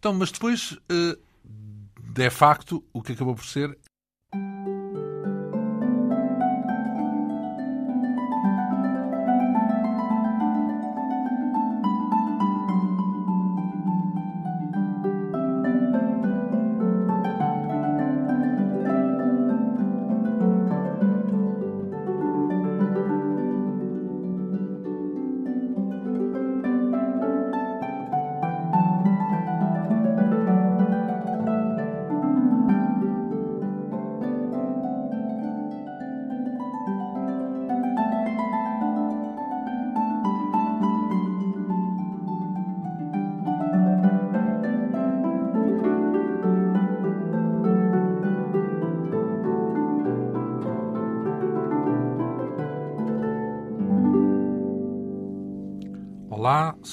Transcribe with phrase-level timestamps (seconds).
[0.00, 0.78] Então, mas depois,
[1.98, 3.78] de facto, o que acabou por ser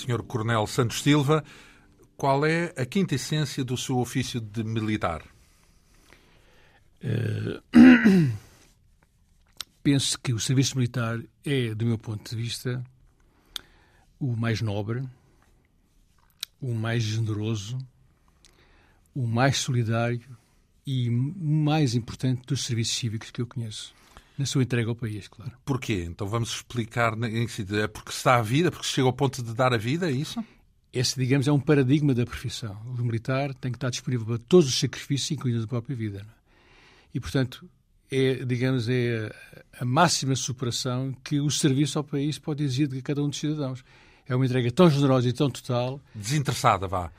[0.08, 0.24] Sr.
[0.24, 1.44] Coronel Santos Silva.
[2.16, 5.22] Qual é a quinta essência do seu ofício de militar?
[7.04, 7.62] Uh,
[9.84, 12.82] penso que o serviço militar é, do meu ponto de vista,
[14.18, 15.04] o mais nobre,
[16.62, 17.77] o mais generoso,
[19.14, 20.38] o mais solidário
[20.86, 23.94] e o mais importante dos serviços cívicos que eu conheço.
[24.38, 25.52] Na sua entrega ao país, claro.
[25.66, 26.05] Porquê?
[26.07, 27.13] Então vamos explicar.
[27.13, 30.10] É porque se dá a vida, porque se chega ao ponto de dar a vida,
[30.10, 30.43] é isso?
[30.93, 32.77] Esse, digamos, é um paradigma da profissão.
[32.85, 36.20] O militar tem que estar disponível para todos os sacrifícios, incluindo a própria vida.
[36.20, 36.26] É?
[37.15, 37.68] E, portanto,
[38.12, 39.32] é, digamos, é
[39.80, 43.84] a máxima superação que o serviço ao país pode exigir de cada um dos cidadãos.
[44.27, 45.99] É uma entrega tão generosa e tão total.
[46.13, 47.12] Desinteressada, vá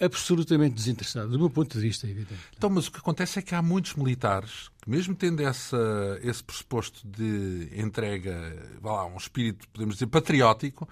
[0.00, 2.40] absolutamente desinteressado, do meu ponto de vista, é evidente.
[2.56, 6.42] Então, mas o que acontece é que há muitos militares que, mesmo tendo essa, esse
[6.42, 10.88] pressuposto de entrega, lá, um espírito, podemos dizer, patriótico,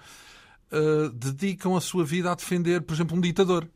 [0.71, 3.67] uh, dedicam a sua vida a defender, por exemplo, um ditador.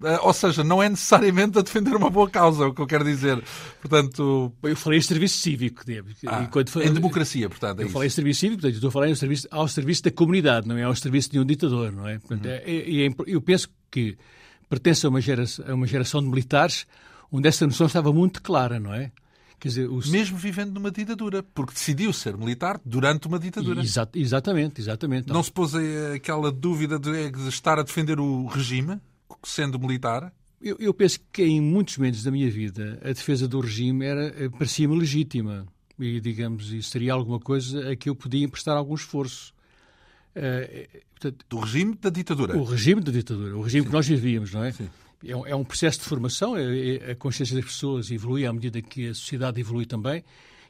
[0.00, 2.86] Uh, ou seja, não é necessariamente a defender uma boa causa, é o que eu
[2.86, 3.42] quero dizer.
[3.80, 4.52] Portanto...
[4.62, 5.82] Eu falei em serviço cívico.
[6.26, 6.48] Ah,
[6.84, 7.80] em democracia, portanto.
[7.80, 7.92] É eu isso.
[7.92, 10.76] falei em serviço cívico, portanto, estou a falar em serviço, ao serviço da comunidade, não
[10.76, 12.18] é ao serviço de um ditador, não é?
[12.18, 12.52] Portanto, uhum.
[12.52, 14.16] é, é, é eu penso que
[14.74, 16.86] pertence a uma, geração, a uma geração de militares
[17.30, 19.12] onde essa noção estava muito clara, não é?
[19.58, 20.00] Quer dizer, o...
[20.08, 23.80] Mesmo vivendo numa ditadura, porque decidiu ser militar durante uma ditadura.
[23.80, 25.28] Exa exatamente, exatamente.
[25.28, 25.72] Não se pôs
[26.14, 29.00] aquela dúvida de, de, estar a defender o regime,
[29.42, 30.32] sendo militar?
[30.60, 34.26] Eu, eu, penso que em muitos momentos da minha vida a defesa do regime era
[34.44, 35.66] eh, parecia-me legítima
[35.98, 39.53] e, digamos, isso seria alguma coisa a que eu podia prestar algum esforço.
[40.36, 42.56] Uh, portanto, do regime da ditadura.
[42.56, 43.88] O regime da ditadura, o regime Sim.
[43.88, 44.72] que nós vivíamos, não é?
[44.72, 44.90] Sim.
[45.26, 48.82] É um, é processo de formação, é, é, a consciência das pessoas evolui à medida
[48.82, 50.22] que a sociedade evolui também.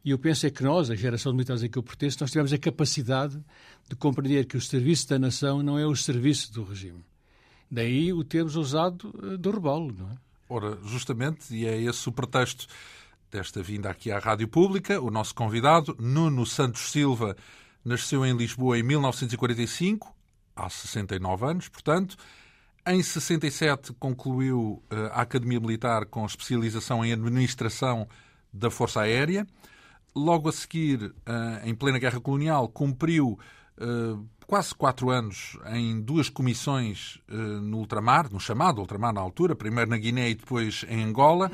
[0.05, 2.31] E eu penso é que nós, a geração de militares a que eu pertenço, nós
[2.31, 3.43] tivemos a capacidade
[3.89, 7.03] de compreender que o serviço da nação não é o serviço do regime.
[7.71, 10.17] Daí o termos usado uh, do rebolo, não é?
[10.49, 12.67] Ora, justamente, e é esse o pretexto
[13.33, 17.35] desta vinda aqui à Rádio Pública, o nosso convidado, Nuno Santos Silva,
[17.85, 20.15] Nasceu em Lisboa em 1945,
[20.57, 22.17] há 69 anos, portanto.
[22.87, 28.07] Em 67 concluiu eh, a Academia Militar com especialização em Administração
[28.53, 29.47] da Força Aérea.
[30.15, 33.39] Logo a seguir, eh, em plena Guerra Colonial, cumpriu
[33.79, 39.55] eh, quase quatro anos em duas comissões uh, no ultramar, no chamado ultramar na altura,
[39.55, 41.51] primeiro na Guiné e depois em Angola.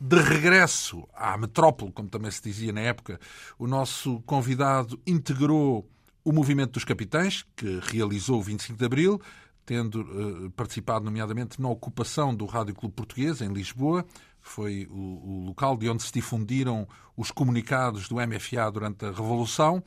[0.00, 3.20] De regresso à metrópole, como também se dizia na época,
[3.58, 5.88] o nosso convidado integrou
[6.24, 9.20] o movimento dos capitães, que realizou o 25 de Abril,
[9.64, 14.04] tendo uh, participado, nomeadamente, na ocupação do Rádio Clube Português, em Lisboa.
[14.40, 19.82] Foi o local de onde se difundiram os comunicados do MFA durante a Revolução.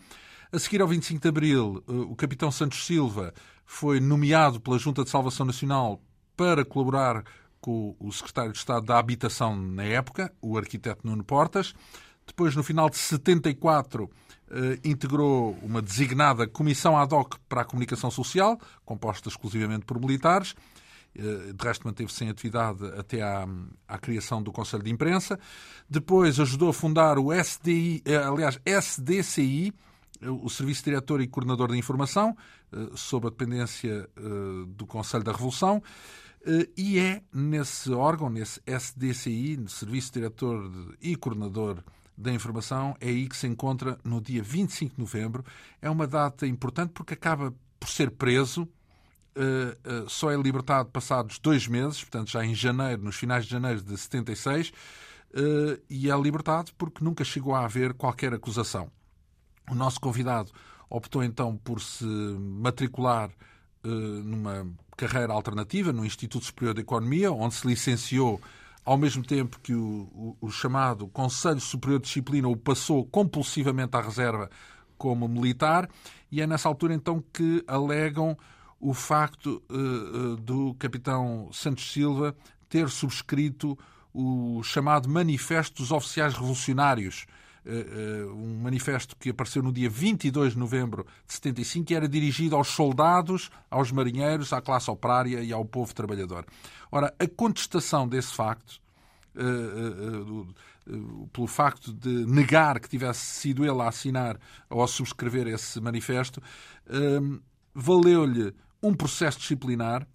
[0.56, 3.34] A seguir ao 25 de Abril, eh, o capitão Santos Silva
[3.66, 6.02] foi nomeado pela Junta de Salvação Nacional
[6.34, 7.26] para colaborar
[7.60, 11.74] com o secretário de Estado da Habitação na época, o arquiteto Nuno Portas.
[12.26, 14.10] Depois, no final de 74,
[14.50, 20.56] eh, integrou uma designada Comissão Ad hoc para a Comunicação Social, composta exclusivamente por militares.
[21.14, 23.46] Eh, de resto, manteve-se em atividade até à,
[23.86, 25.38] à, criação do Conselho de Imprensa.
[25.90, 29.74] Depois, ajudou a fundar o SDI, aliás, SDCI,
[30.30, 32.36] o Serviço Diretor e Coordenador de Informação,
[32.72, 34.22] eh, sob a dependência eh,
[34.68, 35.82] do Conselho da Revolução,
[36.46, 41.84] eh, e é nesse órgão, nesse SDCI, Serviço Diretor e Coordenador
[42.18, 45.44] da Informação, é aí que se encontra no dia 25 de novembro.
[45.82, 48.68] É uma data importante porque acaba por ser preso,
[50.08, 53.98] só é libertado passados dois meses, portanto já em janeiro, nos finais de janeiro de
[53.98, 54.72] 76,
[55.90, 58.90] e é libertado porque nunca chegou a haver qualquer acusação.
[59.70, 60.52] O nosso convidado
[60.90, 63.32] optou então por se matricular
[63.84, 64.68] numa
[64.98, 68.42] carreira alternativa no Instituto Superior de Economia, onde se licenciou
[68.84, 73.98] ao mesmo tempo que o, o, o, chamado Conselho Superior de Disciplina o passou compulsivamente
[73.98, 74.50] à reserva
[74.98, 75.90] como militar,
[76.32, 78.38] e é nessa altura então que alegam
[78.80, 82.36] o facto uh, uh, do capitão Santos Silva
[82.70, 83.78] ter subscrito
[84.14, 87.26] o chamado Manifesto dos Oficiais Revolucionários,
[88.36, 92.68] um manifesto que apareceu no dia 22 de novembro de 75 e era dirigido aos
[92.68, 96.46] soldados, aos marinheiros, à classe operária e ao povo trabalhador.
[96.92, 98.80] Ora, a contestação desse facto,
[101.34, 104.40] pelo facto de negar que tivesse sido ele a assinar
[104.70, 106.42] ou a subscrever esse manifesto,
[107.74, 110.08] valeu-lhe um processo disciplinar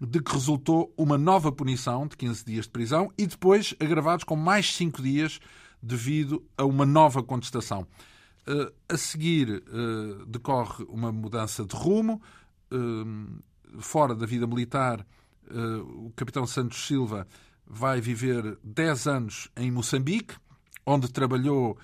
[0.00, 4.36] de que resultou uma nova punição de 15 dias de prisão e depois agravados com
[4.36, 5.40] mais 5 dias
[5.82, 7.86] devido a uma nova contestação.
[8.46, 12.20] Uh, a seguir uh, decorre uma mudança de rumo.
[12.72, 13.42] Uh,
[13.80, 15.06] fora da vida militar,
[15.50, 17.26] o capitão Santos Silva
[17.66, 20.34] vai viver 10 anos em Moçambique,
[20.84, 21.78] onde trabalhou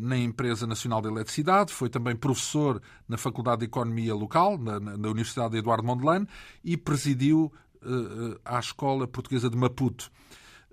[0.00, 4.76] na Empresa Nacional de Eletricidade, foi também professor na Faculdade de Economia local, na,
[5.08, 6.28] Universidade de Eduardo Mondlane,
[6.62, 7.52] e presidiu
[8.44, 10.10] a Escola Portuguesa de Maputo.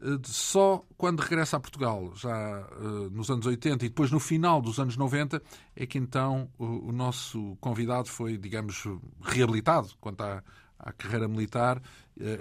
[0.01, 4.61] Uh, só quando regressa a Portugal, já uh, nos anos 80 e depois no final
[4.61, 5.41] dos anos 90,
[5.75, 8.85] é que então o, nosso convidado foi, digamos,
[9.21, 10.43] reabilitado quanto à,
[10.77, 11.81] à carreira militar,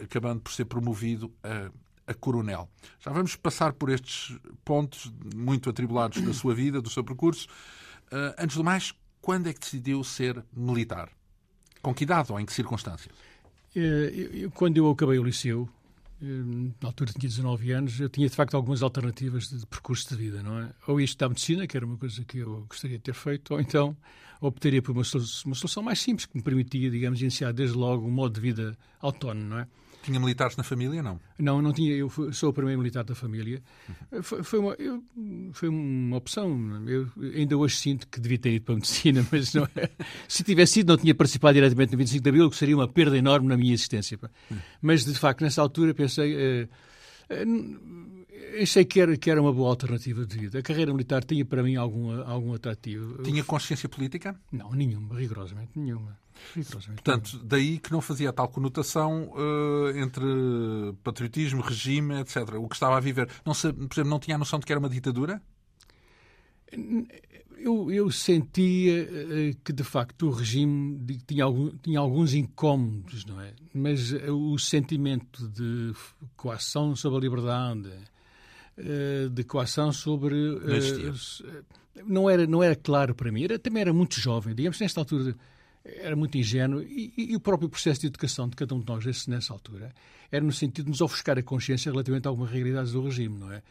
[0.02, 1.70] acabando por ser promovido a
[2.10, 2.70] a coronel.
[3.00, 4.34] Já vamos passar por estes
[4.64, 7.46] pontos muito atribulados da sua vida, do seu percurso.
[8.38, 11.10] Antes do mais, quando é que decidiu ser militar?
[11.82, 13.14] Com que idade ou em que circunstâncias?
[13.76, 15.77] Eh, quando eu acabei o liceu, eh,
[16.20, 20.42] na altura tinha 19 anos, eu tinha de facto algumas alternativas de percurso de vida,
[20.42, 20.70] não é?
[20.86, 23.60] Ou ia estudar medicina, que era uma coisa que eu gostaria de ter feito, ou
[23.60, 23.96] então
[24.40, 28.10] optaria por uma, uma solução mais simples, que me permitia, digamos, iniciar desde logo um
[28.10, 29.68] modo de vida autónomo, não é?
[30.08, 31.20] Tinha militares na família, não?
[31.38, 31.94] Não, não tinha.
[31.94, 33.62] Eu sou o primeiro militar da família.
[34.10, 34.22] Uhum.
[34.22, 35.04] Foi, foi, uma, eu,
[35.52, 36.82] foi uma opção.
[36.88, 39.90] Eu ainda hoje sinto que devia ter ido para a medicina, mas não é.
[40.26, 43.18] Se tivesse ido, não tinha participado diretamente no 25 de Abril, que seria uma perda
[43.18, 44.18] enorme na minha existência.
[44.50, 44.56] Uhum.
[44.80, 46.34] Mas, de facto, nessa altura pensei.
[46.34, 46.68] Uh,
[48.62, 50.58] achei que era, que era uma boa alternativa de vida.
[50.58, 53.22] A carreira militar tinha para mim algum, algum atrativo.
[53.22, 54.38] Tinha consciência política?
[54.50, 56.18] Não, nenhuma, rigorosamente nenhuma.
[56.54, 57.48] Rigorosamente Portanto, nenhuma.
[57.48, 60.24] daí que não fazia tal conotação uh, entre
[61.02, 62.54] patriotismo, regime, etc.
[62.56, 63.28] O que estava a viver.
[63.44, 65.42] Não, se, por exemplo, não tinha a noção de que era uma ditadura?
[67.58, 73.40] Eu, eu sentia uh, que, de facto, o regime tinha, algum, tinha alguns incómodos, não
[73.40, 73.52] é?
[73.74, 75.92] Mas uh, o sentimento de
[76.36, 77.90] coação sobre a liberdade,
[79.32, 80.34] de coação sobre...
[82.06, 83.44] não, era, não era claro para mim.
[83.44, 84.54] Era, também era muito jovem.
[84.54, 85.34] Digamos, nesta altura
[85.84, 89.26] era muito ingênuo e, e, o próprio processo de educação de cada um de nós
[89.26, 89.92] nessa altura
[90.30, 93.50] era no sentido de nos ofuscar a consciência relativamente a algumas realidades do regime, não
[93.50, 93.62] é?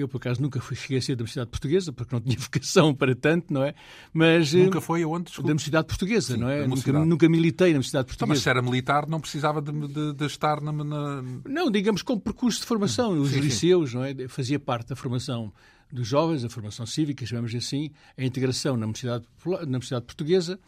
[0.00, 2.94] Eu, por acaso, nunca fui, cheguei a ser da Universidade Portuguesa, porque não tinha vocação
[2.94, 3.74] para tanto, não é?
[4.12, 5.32] Mas, nunca eh, foi aonde?
[5.32, 6.66] Da Universidade Portuguesa, Sim, não é?
[6.66, 8.24] Nunca, nunca, militei na Universidade Portuguesa.
[8.24, 12.02] Então, mas se era militar, não precisava de, de, de estar na, na, Não, digamos,
[12.02, 13.12] como percurso de formação.
[13.12, 13.96] Os sim, liceus, sim.
[13.96, 14.14] não é?
[14.28, 15.52] Fazia parte da formação
[15.92, 20.58] dos jovens, a formação cívica, chamamos assim, a integração na Universidade, na Universidade Portuguesa.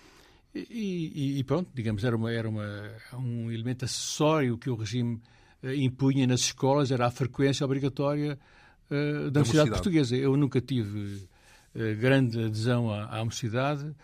[0.54, 2.66] E, e, pronto, digamos, era, uma, era uma,
[3.14, 5.18] um elemento acessório que o regime
[5.62, 8.38] uh, impunha nas escolas, era a frequência obrigatória
[8.92, 10.16] uh, da Universidade Portuguesa.
[10.16, 11.26] Eu nunca tive
[11.74, 13.94] uh, grande adesão à, à mocidade,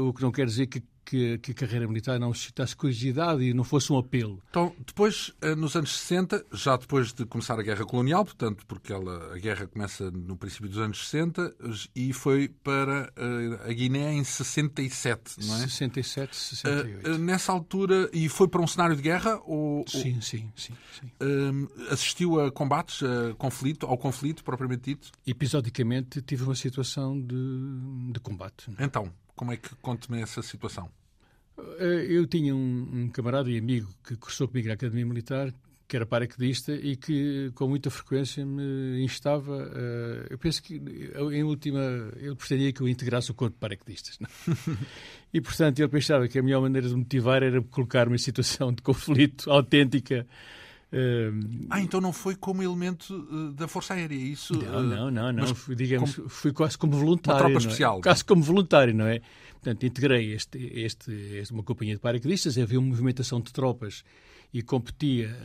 [0.00, 3.54] o que não quer dizer que que, que, a carreira militar não suscitasse curiosidade e
[3.54, 4.42] não fosse um apelo.
[4.50, 8.92] Então, depois, eh, nos anos 60, já depois de começar a Guerra Colonial, portanto, porque
[8.92, 11.54] ela, a guerra começa no princípio dos anos 60
[11.96, 15.60] e foi para eh, a Guiné em 67, não é?
[15.60, 17.10] 67, 68.
[17.10, 19.40] Uh, nessa altura, e foi para um cenário de guerra?
[19.46, 20.74] Ou, sim, sim, sim.
[21.00, 21.06] sim.
[21.22, 25.10] Uh, assistiu a combates, a conflito, ao conflito propriamente dito?
[25.26, 28.70] Episodicamente tive uma situação de, de combate.
[28.76, 28.84] É?
[28.84, 30.90] Então, como é que conte-me essa situação?
[31.78, 35.54] Eh, eu tinha um, um, camarada e amigo que cursou comigo na Academia Militar,
[35.86, 39.56] que era paraquedista e que com muita frequência me instava.
[39.56, 40.74] Uh, eu penso que,
[41.32, 41.80] em última,
[42.16, 44.18] ele pretendia que eu integrasse o corpo de paraquedistas.
[45.30, 48.80] E, portanto, ele pensava que a melhor maneira de motivar era colocar-me em situação de
[48.80, 50.26] conflito autêntica
[51.68, 54.54] ah, então não foi como elemento uh, da Força Aérea, é isso?
[54.54, 55.54] Não, não, não, não.
[55.54, 56.28] Fui, digamos, como...
[56.28, 57.40] fui quase como voluntário.
[57.40, 57.66] Uma tropa é?
[57.66, 57.98] especial.
[57.98, 58.02] É?
[58.02, 59.20] Quase como voluntário, não é?
[59.52, 64.02] Portanto, integrei este, este, este, uma companhia de paraquedistas, havia uma movimentação de tropas
[64.52, 65.36] e competia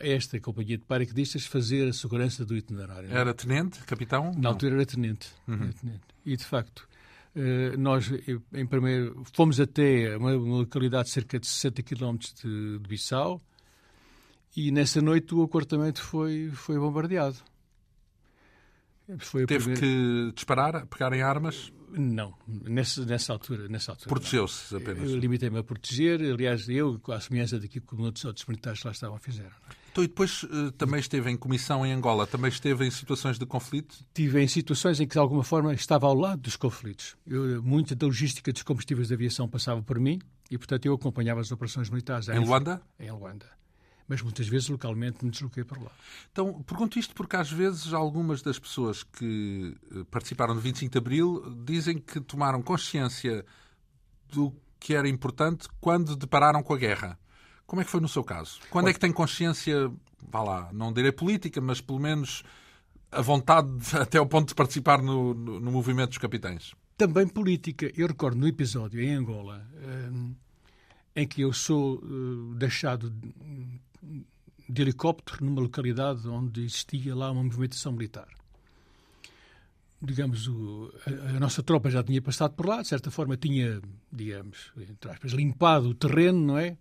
[0.00, 3.08] a esta companhia de paraquedistas fazer a segurança do itinerário.
[3.10, 4.32] Era tenente, capitão?
[4.36, 5.54] Na altura era tenente, uhum.
[5.54, 6.00] era tenente.
[6.24, 6.88] E, de facto,
[7.36, 8.10] Uh, nós,
[8.52, 13.40] em primeiro, fomos até uma, uma localidade de cerca de 60 km de, de Bissau
[14.58, 17.36] e nessa noite o apartamento foi, foi bombardeado.
[19.18, 19.80] Foi Teve primeira...
[19.80, 21.72] que disparar, pegar em armas?
[21.90, 23.68] Não, nessa, nessa altura.
[23.68, 25.10] Nessa altura Protegeu-se apenas?
[25.12, 26.20] Limitei-me a proteger.
[26.20, 29.48] Aliás, eu, com a semelhança daqui como outros outros militares que lá estavam, fizeram.
[29.48, 29.74] É?
[29.92, 32.26] Então, e depois uh, também esteve em comissão em Angola?
[32.26, 33.94] Também esteve em situações de conflito?
[34.08, 37.16] Estive em situações em que, de alguma forma, estava ao lado dos conflitos.
[37.26, 41.40] Eu, muita da logística dos combustíveis de aviação passava por mim e, portanto, eu acompanhava
[41.40, 42.28] as operações militares.
[42.28, 42.82] Em Luanda?
[42.98, 43.57] Em Luanda
[44.08, 45.90] mas muitas vezes localmente me desloquei para lá.
[46.32, 50.98] Então, pergunto isto porque às vezes algumas das pessoas que eh, participaram do 25 de
[50.98, 53.44] Abril dizem que tomaram consciência
[54.30, 57.18] do que era importante quando depararam com a guerra.
[57.66, 58.60] Como é que foi no seu caso?
[58.70, 59.92] Quando é que tem consciência,
[60.26, 62.42] vá lá, não direi política, mas pelo menos
[63.12, 66.74] a vontade até ao ponto de participar no, no, no movimento dos capitães?
[66.96, 67.92] Também política.
[67.94, 69.68] Eu recordo no episódio em Angola,
[70.10, 70.34] um,
[71.14, 73.12] em que eu sou uh, deixado
[74.02, 78.28] de helicóptero numa localidade onde existia lá uma movimentação militar.
[80.00, 83.80] Digamos, o, a, a, nossa tropa já tinha passado por lá, de certa forma tinha,
[84.12, 86.76] digamos, entre aspas, limpado o terreno, não é?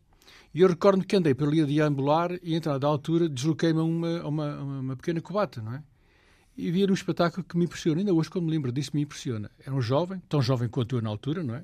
[0.53, 3.83] E eu recordo que andei por ali a deambular e, entrada da altura, desloquei-me a
[3.83, 5.83] uma, uma, uma, pequena covata, não é?
[6.55, 8.01] E vi um espetáculo que me impressiona.
[8.01, 9.50] Ainda hoje, quando me lembro disso, me impressiona.
[9.59, 11.63] Era um jovem, tão jovem quanto eu na altura, não é?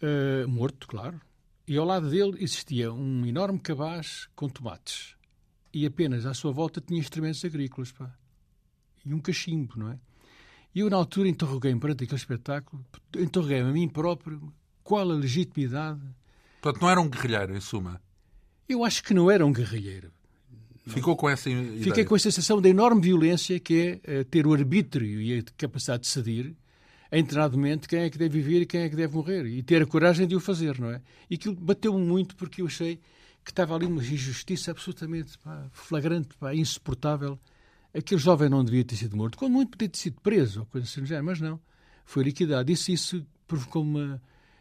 [0.00, 1.20] Uh, morto, claro,
[1.68, 5.14] e ao lado dele existia um enorme cabaz com tomates.
[5.72, 8.10] E apenas à sua volta tinha instrumentos agrícolas, pá.
[9.04, 9.98] E um cachimbo, não é?
[10.74, 12.84] E eu, na altura, interroguei-me perante aquele espetáculo,
[13.16, 16.00] interroguei-me a mim próprio qual a legitimidade.
[16.60, 18.00] Portanto, não era um guerrilheiro, em suma?
[18.66, 20.10] Eu acho que não era um guerrilheiro.
[20.86, 21.82] Ficou com essa ideia?
[21.82, 25.42] Fiquei com a sensação da enorme violência que é uh, ter o arbítrio e a
[25.56, 26.56] capacidade de cedir
[27.56, 29.86] mente quem é que deve viver e quem é que deve morrer e ter a
[29.86, 31.00] coragem de o fazer, não é?
[31.30, 33.00] E aquilo bateu-me muito porque eu achei
[33.44, 37.38] que estava ali uma injustiça absolutamente pá, flagrante, pá, insuportável.
[37.94, 40.86] Aquele jovem não devia ter sido morto, quando muito podia ter sido preso ou coisa
[40.86, 41.58] assim, mas não.
[42.04, 42.70] Foi liquidado.
[42.70, 44.20] Isso, isso provocou uma.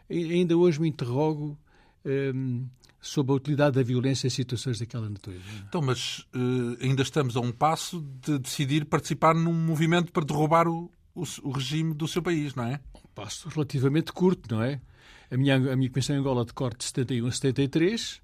[0.09, 1.59] Ainda hoje me interrogo
[2.05, 2.65] hum,
[3.01, 5.43] sobre a utilidade da violência em situações daquela natureza.
[5.67, 10.67] Então, mas uh, ainda estamos a um passo de decidir participar num movimento para derrubar
[10.67, 12.79] o, o, o regime do seu país, não é?
[12.95, 14.79] Um passo relativamente curto, não é?
[15.31, 18.21] A minha, a minha comissão em Angola decorre de 71 a 73,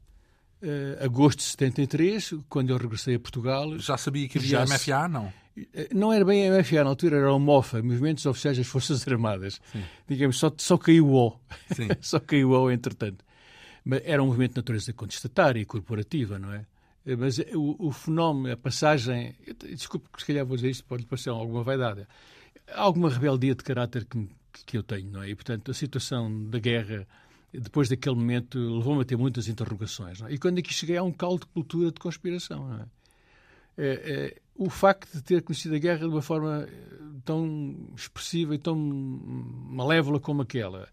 [0.62, 3.78] uh, agosto de 73, quando eu regressei a Portugal.
[3.80, 5.34] Já sabia que havia MFA, não?
[5.74, 9.06] Eh, não era bem a MFA, na altura era o MOFA, Movimentos Oficiais das Forças
[9.08, 9.60] Armadas.
[9.72, 9.84] Sim.
[10.08, 11.40] Digamos, só, só caiu o O.
[12.00, 13.26] só caiu o O, entretanto.
[13.84, 16.66] Mas era um movimento de natureza contestatária e corporativa, não é?
[17.06, 19.36] Eh, mas o, o fenómeno, a passagem.
[19.60, 22.08] Desculpe, se calhar vou dizer isto, pode parecer alguma vaidade
[22.72, 24.28] alguma rebeldia de caráter que,
[24.66, 25.30] que eu tenho, não é?
[25.30, 27.08] E, portanto, a situação da guerra,
[27.52, 30.22] depois daquele momento, levou-me a ter muitas interrogações.
[30.22, 30.32] É?
[30.32, 32.86] E quando aqui cheguei, há um caldo de cultura de conspiração, não é?
[33.76, 38.54] É, é, o facto de ter conhecido a guerra de uma forma eh, tão expressiva
[38.54, 40.88] e tão malévola como aquela,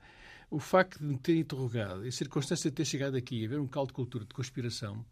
[0.51, 3.61] o facto de me ter interrogado e a circunstância de ter chegado aqui a ver
[3.61, 5.05] um caldo de cultura de conspiração,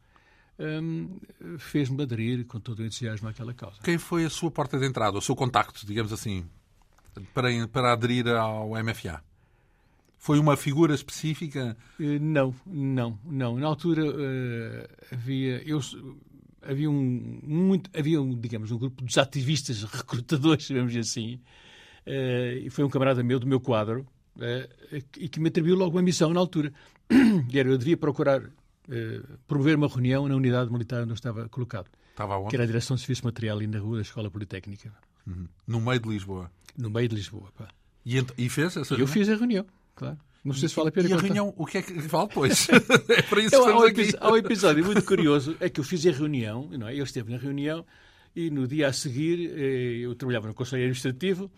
[0.58, 1.18] um,
[1.58, 3.78] fez-me aderir com todo o entusiasmo àquela causa.
[3.82, 6.44] Quem foi a sua porta de entrada, o seu contacto, digamos assim,
[7.32, 9.22] para, para aderir ao MFA?
[10.16, 11.76] Foi uma figura específica?
[11.98, 13.56] Uh, não, não, não.
[13.56, 15.80] Na altura uh, havia eu
[16.60, 21.40] havia um muito havia um, digamos um grupo de ativistas recrutadores, digamos assim.
[22.04, 24.06] Uh, e foi um camarada meu do meu quadro
[25.16, 26.72] e que me atribuiu logo uma missão na altura.
[27.52, 28.50] Era eu devia procurar eh,
[29.46, 31.88] promover uma reunião na unidade militar onde eu estava colocado.
[32.10, 32.50] Estava onde?
[32.50, 34.92] Que era a Direção de Serviço Material e na rua da Escola Politécnica.
[35.26, 35.46] Uhum.
[35.66, 36.50] No meio de Lisboa?
[36.76, 37.68] No meio de Lisboa, pá.
[38.04, 39.00] E, e fez essa reunião?
[39.00, 40.18] Eu fiz a reunião, claro.
[40.44, 41.26] Não sei se vale a pena E a contar.
[41.26, 42.68] reunião, o que é que fala depois?
[42.70, 44.10] é para isso que então, estamos há um aqui.
[44.18, 46.94] Há um episódio muito curioso, é que eu fiz a reunião, não é?
[46.94, 47.84] eu esteve na reunião
[48.34, 51.50] e no dia a seguir eh, eu trabalhava no Conselho Administrativo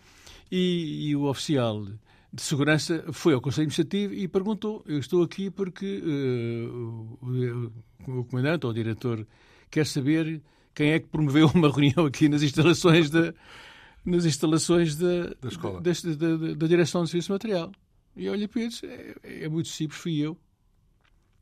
[0.51, 1.85] e, e o oficial
[2.33, 8.25] de Segurança foi ao Conselho Administrativo e perguntou: Eu estou aqui porque uh, o, o,
[8.25, 9.27] comandante ou o diretor
[9.69, 10.41] quer saber
[10.73, 13.33] quem é que promoveu uma reunião aqui nas instalações da,
[14.05, 15.81] nas instalações da, da, escola.
[15.81, 17.71] Da, da, da, Direção de Serviço Material.
[18.15, 20.37] E olha para ele é, é muito simples, fui eu.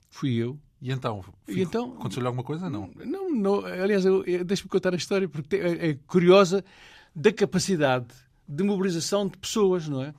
[0.09, 0.59] Fui eu.
[0.81, 2.69] E então, e então aconteceu-lhe alguma coisa?
[2.69, 2.89] Não.
[2.95, 4.05] Não, não aliás,
[4.45, 6.63] deixa-me contar a história porque é, é curiosa
[7.13, 8.07] da capacidade
[8.47, 10.13] de mobilização de pessoas, não é?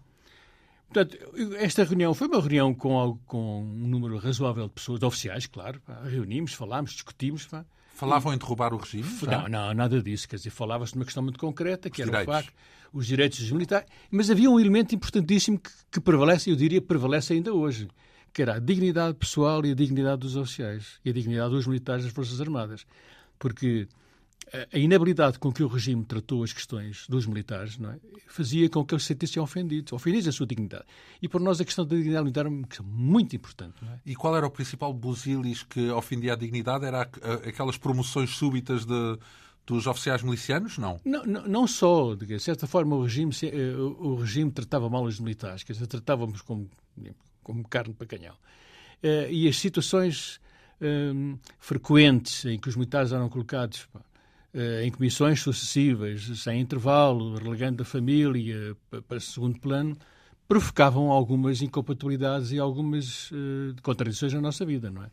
[0.92, 1.16] Portanto,
[1.58, 5.80] esta reunião foi uma reunião com, com um número razoável de pessoas, de oficiais, claro.
[5.86, 7.46] Pá, reunimos, falámos, discutimos.
[7.46, 7.64] Pá.
[7.94, 9.08] Falavam em derrubar o regime?
[9.22, 10.28] Não, não, nada disso.
[10.28, 12.34] Quer dizer, falava-se de uma questão muito concreta, que os era direitos.
[12.34, 12.56] o facto,
[12.92, 13.88] os direitos dos militares.
[14.10, 17.88] Mas havia um elemento importantíssimo que, que prevalece, eu diria, prevalece ainda hoje,
[18.32, 22.02] que era a dignidade pessoal e a dignidade dos oficiais e a dignidade dos militares
[22.02, 22.84] das Forças Armadas.
[23.38, 23.86] Porque
[24.72, 27.98] a inabilidade com que o regime tratou as questões dos militares é?
[28.26, 30.84] fazia com que eles se sentissem ofendidos, ofendidos a sua dignidade.
[31.22, 33.76] E para nós a questão da dignidade militar é uma questão muito importante.
[33.84, 33.98] É?
[34.06, 36.84] E qual era o principal busilis que ofendia a dignidade?
[36.84, 39.18] Era aquelas promoções súbitas de,
[39.66, 40.78] dos oficiais milicianos?
[40.78, 41.00] Não.
[41.04, 42.14] Não, não, não só.
[42.14, 46.42] De certa forma, o regime, eh, o regime tratava mal os militares, quer dizer, tratávamos
[46.42, 46.68] como,
[47.42, 48.34] como carne para canhão.
[49.02, 50.40] Eh, e as situações
[50.80, 53.98] hum, frequentes em que os militares eram colocados eh,
[54.82, 58.76] em comissões sucessivas, sem intervalo, relegando a família
[59.06, 59.96] para segundo plano,
[60.48, 65.10] provocavam algumas incompatibilidades e algumas uh, contradições na nossa vida, não é?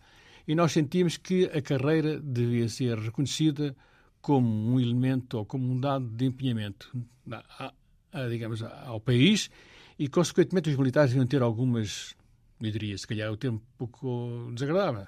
[0.48, 3.76] E nós sentíamos que a carreira devia ser reconhecida
[4.20, 6.92] como um elemento ou como um dado de empenhamento,
[7.30, 7.72] a,
[8.12, 9.52] a, digamos, ao país
[10.00, 12.16] e, consequentemente, os militares deviam ter algumas,
[12.60, 15.06] eu diria, se calhar o um pouco desagradável,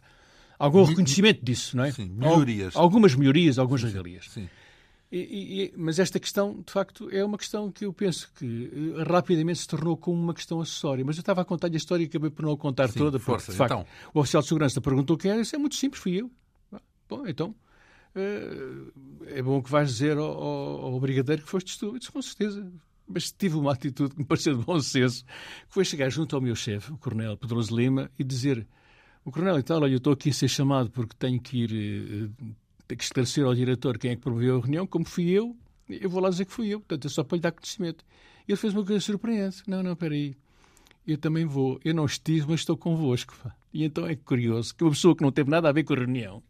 [0.60, 1.92] algum reconhecimento disso, não é?
[1.92, 2.75] Sim, melhorias.
[2.75, 4.25] Algumas melhorias, algumas regalias.
[4.30, 4.48] Sim.
[5.12, 9.12] E, e, mas esta questão, de facto, é uma questão que eu penso que uh,
[9.12, 11.04] rapidamente se tornou como uma questão acessória.
[11.04, 13.18] Mas eu estava a contar a história e acabei por não a contar Sim, toda,
[13.18, 13.86] porque, força, de facto, então.
[14.13, 15.42] o oficial de segurança perguntou quem era.
[15.42, 16.30] Isso é muito simples, fui eu.
[17.10, 17.56] Bom, então,
[18.16, 21.88] uh, é bom que vais dizer ao, ao, ao brigadeiro que foste tu.
[21.88, 22.72] Eu disse, com certeza.
[23.08, 26.42] Mas tive uma atitude que me pareceu de bom senso, que foi chegar junto ao
[26.42, 28.68] meu chefe, o coronel Pedroso Lima, e dizer
[29.30, 31.72] o coronel e tal, olha, eu estou aqui a ser chamado porque tenho que ir,
[31.72, 32.46] uh,
[32.88, 35.56] tenho que esclarecer ao diretor quem é que promoveu a reunião, como fui eu,
[35.90, 38.06] eu vou lá dizer que fui eu, portanto é só para lhe dar conhecimento.
[38.48, 39.64] Ele fez uma coisa surpreendente.
[39.68, 40.36] Não, não, espera aí.
[41.06, 41.80] Eu também vou.
[41.84, 43.36] Eu não estive, mas estou convosco.
[43.44, 43.56] Pá.
[43.74, 45.98] E então é curioso que uma pessoa que não teve nada a ver com a
[45.98, 46.44] reunião,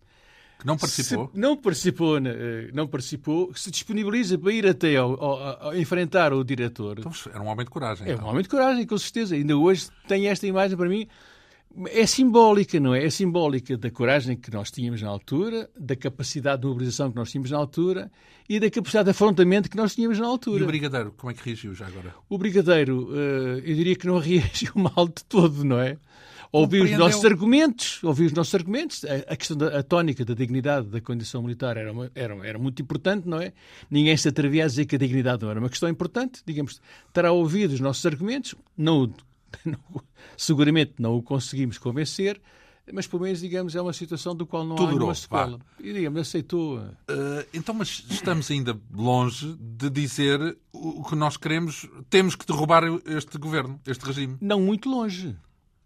[0.58, 1.32] que não participou?
[1.34, 6.44] não participou, eh, não participou, se disponibiliza para ir até ao, ao, ao enfrentar o
[6.44, 7.00] diretor.
[7.00, 8.08] Então, era um homem de coragem.
[8.08, 8.26] É então.
[8.26, 9.36] um homem de coragem, com certeza.
[9.36, 11.08] Ainda hoje tem esta imagem para mim
[11.88, 13.06] é simbólica, não é?
[13.06, 17.32] É simbólica da coragem que nós tínhamos na altura, da capacidade de mobilização que nós
[17.32, 18.12] tínhamos na altura
[18.48, 20.62] e da capacidade de afrontamento que nós tínhamos na altura.
[20.62, 22.14] E o Brigadeiro, como é que reagiu já agora?
[22.28, 25.98] O Brigadeiro, eh, eu diria que não reagiu mal de todo, não é?
[26.52, 29.06] Ouviu os nossos argumentos, ouviu os nossos argumentos.
[29.06, 32.82] A, questão da a tónica da dignidade da condição militar era, uma, era, era muito
[32.82, 33.54] importante, não é?
[33.90, 36.42] Ninguém se atrevia a dizer que a dignidade não era uma questão importante.
[36.44, 36.82] Digamos,
[37.14, 39.14] terá ouvido os nossos argumentos, não
[40.38, 42.42] seguramente não o conseguimos convencer,
[42.92, 45.58] mas pelo menos, digamos, é uma situação do qual não Tudo há nenhuma sequela.
[45.58, 45.64] Vá.
[45.80, 46.80] E, digamos, aceitou.
[46.80, 51.88] Uh, então, mas estamos ainda longe de dizer o que nós queremos.
[52.10, 54.38] Temos que derrubar este governo, este regime.
[54.42, 55.36] Não muito longe.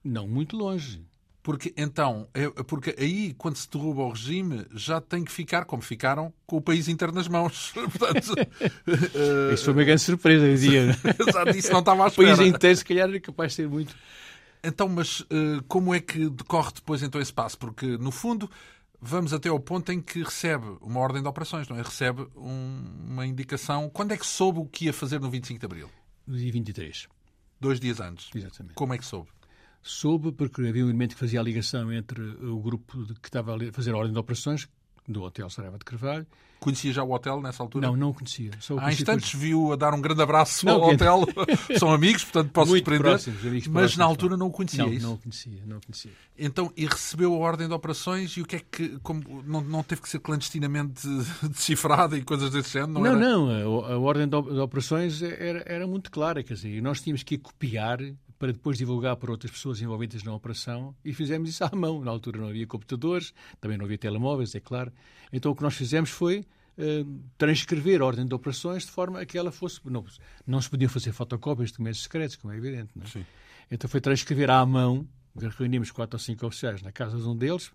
[0.03, 1.05] Não muito longe.
[1.43, 5.83] Porque então, é, porque aí, quando se derruba o regime, já tem que ficar, como
[5.83, 7.71] ficaram, com o país inteiro nas mãos.
[7.75, 8.33] Portanto,
[9.53, 10.97] Isso foi uma grande surpresa, eu dizia.
[11.27, 12.33] Exato, isso não estava à espera.
[12.33, 13.93] O país inteiro, se calhar, era capaz de ser muito.
[14.63, 17.58] Então, mas uh, como é que decorre depois então esse passo?
[17.58, 18.49] Porque, no fundo,
[19.02, 21.82] vamos até ao ponto em que recebe uma ordem de operações, não é?
[21.82, 23.89] Recebe um, uma indicação.
[23.89, 25.89] Quando é que soube o que ia fazer no 25 de Abril?
[26.26, 27.08] No dia 23.
[27.60, 28.30] Dois dias antes.
[28.34, 28.76] Exatamente.
[28.76, 29.30] Como é que soube?
[29.84, 33.73] soube porque havia um elemento que fazia a ligação entre o grupo que estava a
[33.73, 34.67] fazer a ordem de operações
[35.07, 36.25] do Hotel Saraiva de Carvalho.
[36.63, 37.87] Conhecia já o hotel nessa altura?
[37.87, 38.51] Não, não conhecia.
[38.61, 41.25] Só Há instantes viu a dar um grande abraço não, ao hotel.
[41.77, 43.11] São amigos, portanto posso Muito surpreender.
[43.11, 44.85] Próximos, mas próximos, na altura não o conhecia.
[44.85, 45.05] Não, isso?
[45.05, 46.11] não conhecia, não o conhecia.
[46.39, 48.97] Então, e recebeu a ordem de operações e o que é que.
[48.99, 51.05] Como, não, não teve que ser clandestinamente
[51.43, 52.93] decifrada e coisas desse género?
[52.93, 53.65] Não, não, era...
[53.65, 57.37] não a, a, ordem de operações era, era muito clara, quer dizer, nós tínhamos que
[57.37, 57.99] copiar
[58.43, 62.01] para depois divulgar para outras pessoas envolvidas na operação e fizemos isso à mão.
[62.01, 64.91] Na altura não havia computadores, também não havia telemóveis, é claro.
[65.32, 66.39] Então o que nós fizemos foi
[66.77, 69.79] uh, transcrever a ordem de operações de forma a que ela fosse.
[69.86, 70.03] Não,
[70.45, 72.89] não se podiam fazer fotocópias de documentos secretos, como é evidente.
[72.93, 73.25] Não é?
[73.71, 75.08] Então foi transcrever à mão,
[75.58, 77.71] reunimos quatro ou cinco oficiais na casa de um deles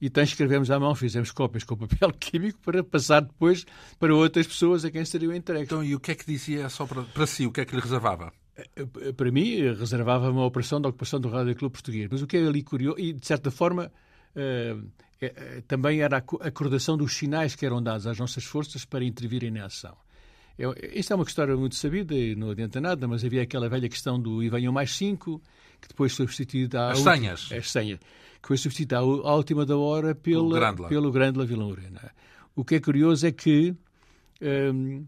[0.00, 3.64] e transcrevemos à mão, fizemos cópias com papel químico para passar depois
[4.00, 5.68] para outras pessoas a quem seriam entregues.
[5.68, 7.46] Então, e o que é que dizia só para, para si?
[7.46, 8.32] O que é que lhe reservava?
[8.58, 12.08] Eh, para mim, reservava uma operação da ocupação do Rádio Clube Português.
[12.10, 13.92] Mas o que é ali curioso, e de certa forma
[14.34, 14.88] uh,
[15.20, 19.50] é, também era a acordação dos sinais que eram dados às nossas forças para intervirem
[19.50, 19.96] na ação.
[20.58, 23.88] Eu, isto é uma história muito sabida e não adianta nada, mas havia aquela velha
[23.88, 25.40] questão do e venham mais cinco,
[25.80, 26.88] que depois foi substituída...
[26.88, 27.48] As senhas.
[27.52, 28.00] As senhas.
[28.42, 32.12] Que foi substituída à, à última da hora pela, pelo Grande La Vila Morena.
[32.56, 33.72] O que é curioso é que...
[34.42, 35.06] Um,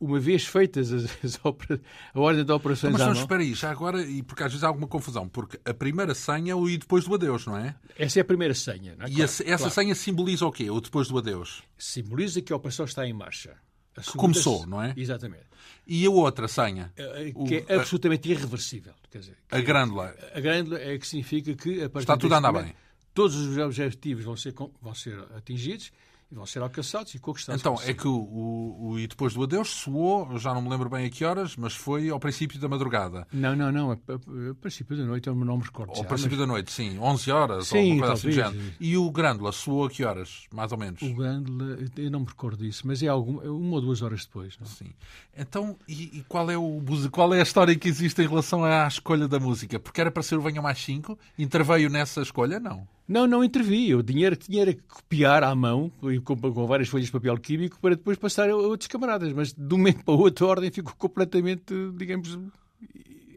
[0.00, 3.20] uma vez feitas as, as a ordem de operações Mas não, mão...
[3.22, 6.52] espera aí, já agora, e porque às vezes há alguma confusão, porque a primeira senha
[6.52, 7.74] é o e depois do adeus, não é?
[7.98, 8.94] Essa é a primeira senha.
[8.96, 9.08] Não é?
[9.08, 9.70] E claro, essa, claro.
[9.70, 10.70] senha simboliza o quê?
[10.70, 11.62] O depois do adeus?
[11.78, 13.56] Simboliza que a operação está em marcha.
[13.98, 14.92] Segunda- começou, não é?
[14.94, 15.44] Exatamente.
[15.86, 16.92] E a outra senha?
[16.96, 18.92] Eh, O- Que é absolutamente irreversível.
[19.10, 20.14] Quer dizer, A grândula.
[20.34, 22.74] a grande é que significa que a partir Está tudo a andar bem.
[23.14, 25.90] Todos os objetivos vão ser, vão ser atingidos
[26.30, 27.60] e vão ser alcançados e conquistados.
[27.60, 30.90] Então, é que o, o, o e depois do adeus soou, já não me lembro
[30.90, 33.26] bem a que horas, mas foi ao princípio da madrugada.
[33.32, 33.90] Não, não, não.
[33.92, 35.90] A, a, a princípio da noite eu não me recordo.
[35.90, 36.98] Ao já, princípio da noite, sim.
[36.98, 38.72] 11 horas Sim, ou alguma coisa assim género.
[38.80, 41.00] E o grândula soou a que horas, mais ou menos?
[41.00, 44.02] mas O Grândola, eu não me recordo disso, mas é algum, é uma ou duas
[44.02, 44.56] horas depois.
[44.58, 44.66] Não?
[44.66, 44.70] é?
[44.70, 44.92] Sim.
[45.36, 48.86] Então, e, e qual, é o, qual é a história que existe em relação à
[48.86, 49.78] escolha da música?
[49.78, 51.18] Porque era para ser o Venha Mais 5?
[51.38, 52.58] Interveio nessa escolha?
[52.58, 52.86] Não.
[53.08, 53.94] Não, não intervi.
[53.94, 55.90] O dinheiro tinha era que copiar à mão,
[56.24, 59.32] com, com várias folhas de papel químico, para depois passar a outros camaradas.
[59.32, 62.36] Mas de um momento para o outro a ordem ficou completamente, digamos,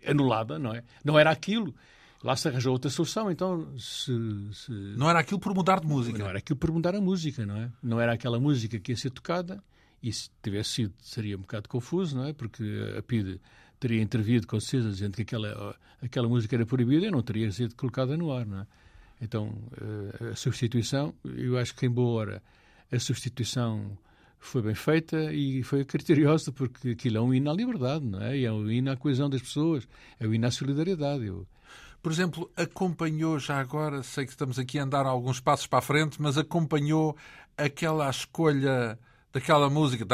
[0.06, 0.84] anulada, não é?
[1.04, 1.74] Não era aquilo.
[2.24, 4.12] Lá se arranjou outra solução, então se,
[4.52, 6.18] se- Não era aquilo por mudar de música.
[6.20, 7.72] não era aquilo por mudar a música, não é?
[7.82, 9.64] Não era aquela música que ia ser tocada,
[10.04, 12.34] e se tivesse sido, seria um bocado confuso, não é?
[12.34, 12.64] Porque
[12.98, 13.40] a PIDE
[13.80, 17.74] teria intervido com certeza dizendo que aquela, aquela música era proibida e não teria sido
[17.76, 18.68] colocada no ar, não é?
[19.22, 19.54] Então,
[20.22, 22.44] eh, a substituição, eu acho que em boa hora
[22.92, 23.98] a substituição
[24.40, 28.38] foi bem feita e foi criteriosa, porque aquilo é um hino à liberdade, não é?
[28.38, 29.88] E é um hino à coesão das pessoas,
[30.20, 31.26] é um hino à solidariedade.
[31.26, 31.46] Eu,
[32.02, 35.82] Por exemplo, acompanhou já agora, sei que estamos aqui a andar alguns passos para a
[35.82, 37.16] frente, mas acompanhou
[37.58, 38.98] aquela escolha
[39.32, 40.06] daquela música.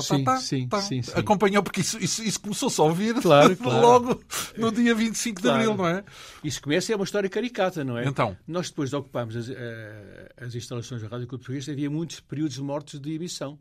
[0.00, 1.12] Sim, sim, sim, sim.
[1.14, 3.80] Acompanhou porque isso, isso, isso começou-se a ouvir Claro, claro.
[3.80, 4.20] logo
[4.56, 5.58] no dia 25 Claro.
[5.58, 6.04] de abril, não é?
[6.44, 8.06] Isso começa é uma história caricata, não é?
[8.06, 8.36] Então.
[8.46, 12.58] Nós depois de ocuparmos as, eh, as instalações da Rádio Clube Português, havia muitos períodos
[12.58, 13.58] mortos de emissão.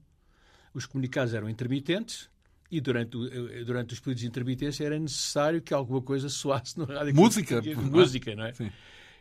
[0.74, 2.30] Os comunicados eram intermitentes
[2.70, 6.86] e durante, eh, durante os períodos de intermitência era necessário que alguma coisa soasse na
[6.86, 7.76] Rádio Música, é?
[7.76, 8.54] Música, não é?
[8.54, 8.70] Sim.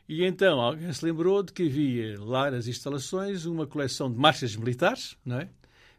[0.08, 4.54] E então alguém se lembrou de que havia lá nas instalações uma coleção de marchas
[4.54, 5.48] militares, não é?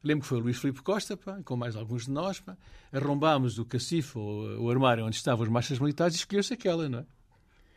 [0.03, 2.55] Lembro que foi o Luís Filipe Costa, pá, com mais alguns de nós, pá,
[2.93, 6.99] arrombámos o cacifo, o, o armário onde estavam as marchas militares e escolheu-se aquela, não
[6.99, 7.05] é?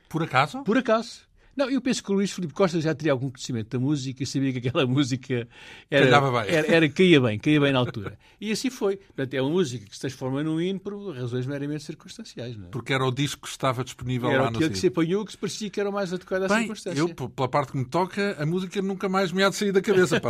[0.09, 0.62] Por acaso?
[0.62, 1.23] Por acaso.
[1.61, 4.27] Não, eu penso que o Luís Filipe Costa já teria algum conhecimento da música e
[4.27, 5.46] sabia que aquela música
[5.90, 6.07] era,
[6.46, 8.18] era, era- caía bem, caía bem na altura.
[8.40, 8.96] E assim foi.
[8.96, 12.57] Portanto, é uma música que se transforma num hino por razões meramente circunstanciais.
[12.57, 12.68] Não é?
[12.70, 15.33] Porque era o disco que estava disponível Era lá no aquele que se apanhou que
[15.33, 16.99] se parecia que era o mais adequado à Bem, circunstância.
[17.01, 19.83] eu, pela parte que me toca, a música nunca mais me há de sair da
[19.83, 20.20] cabeça.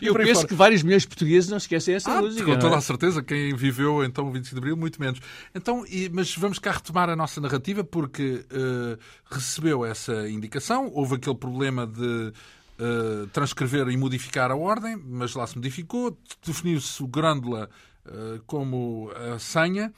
[0.00, 0.48] Eu penso fora.
[0.48, 2.44] que vários milhões de portugueses não esquecem essa Ah, música.
[2.44, 2.78] com toda é?
[2.78, 5.20] a certeza, quem viveu então o 25 de Abril, muito menos.
[5.54, 8.98] Então, e- mas vamos cá retomar a nossa narrativa, porque eh,
[9.30, 12.32] recebeu essa indicação, houve aquele problema de
[12.78, 17.68] eh, transcrever e modificar a ordem, mas lá se modificou, definiu-se o Grândola
[18.06, 19.92] eh, como a senha.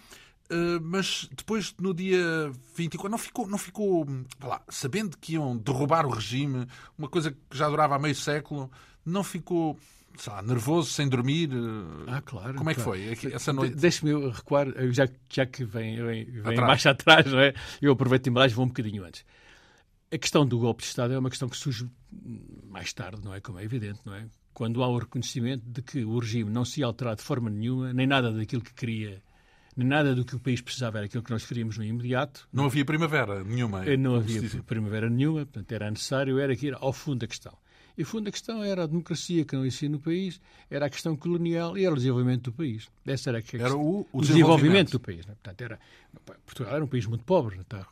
[0.83, 4.05] mas depois, no dia 24, não ficou, não ficou
[4.43, 6.67] lá, sabendo que iam derrubar o regime,
[6.99, 8.69] uma coisa que já durava há meio século,
[9.07, 9.79] não ficou
[10.27, 11.51] lá, nervoso, sem dormir?
[11.53, 12.55] eh, Ah, claro.
[12.55, 12.99] como é que claro.
[13.01, 13.75] foi essa noite?
[13.75, 16.61] De- Deixe-me eu recuar, eu já, já que vem, vem, vem Atrás.
[16.61, 17.55] mais atrás, não é?
[17.81, 19.25] Eu aproveito e mais vou um bocadinho antes.
[20.13, 21.89] A questão do golpe de Estado é uma questão que surge
[22.69, 23.41] mais tarde, não é?
[23.41, 24.27] Como é evidente, não é?
[24.53, 27.93] Quando há o reconhecimento de que o regime não se ia alterar de forma nenhuma,
[27.93, 29.23] nem nada daquilo que queria,
[29.77, 32.49] nem nada do que o país precisava era aquilo que nós queríamos no imediato.
[32.53, 33.87] Não havia primavera nenhuma.
[33.89, 37.57] Eh, Não havia primavera nenhuma, portanto era necessário era que ir ao fundo da questão.
[38.01, 41.15] E fundo da questão era a democracia que não existia no país, era a questão
[41.15, 42.89] colonial e era o desenvolvimento do país.
[43.07, 43.61] Essa era a questão.
[43.67, 44.23] Era o- o desenvolvimento.
[44.23, 45.27] desenvolvimento do país.
[45.27, 45.35] né?
[45.35, 45.79] Portanto, era,
[46.47, 47.87] Portugal era um país muito pobre, está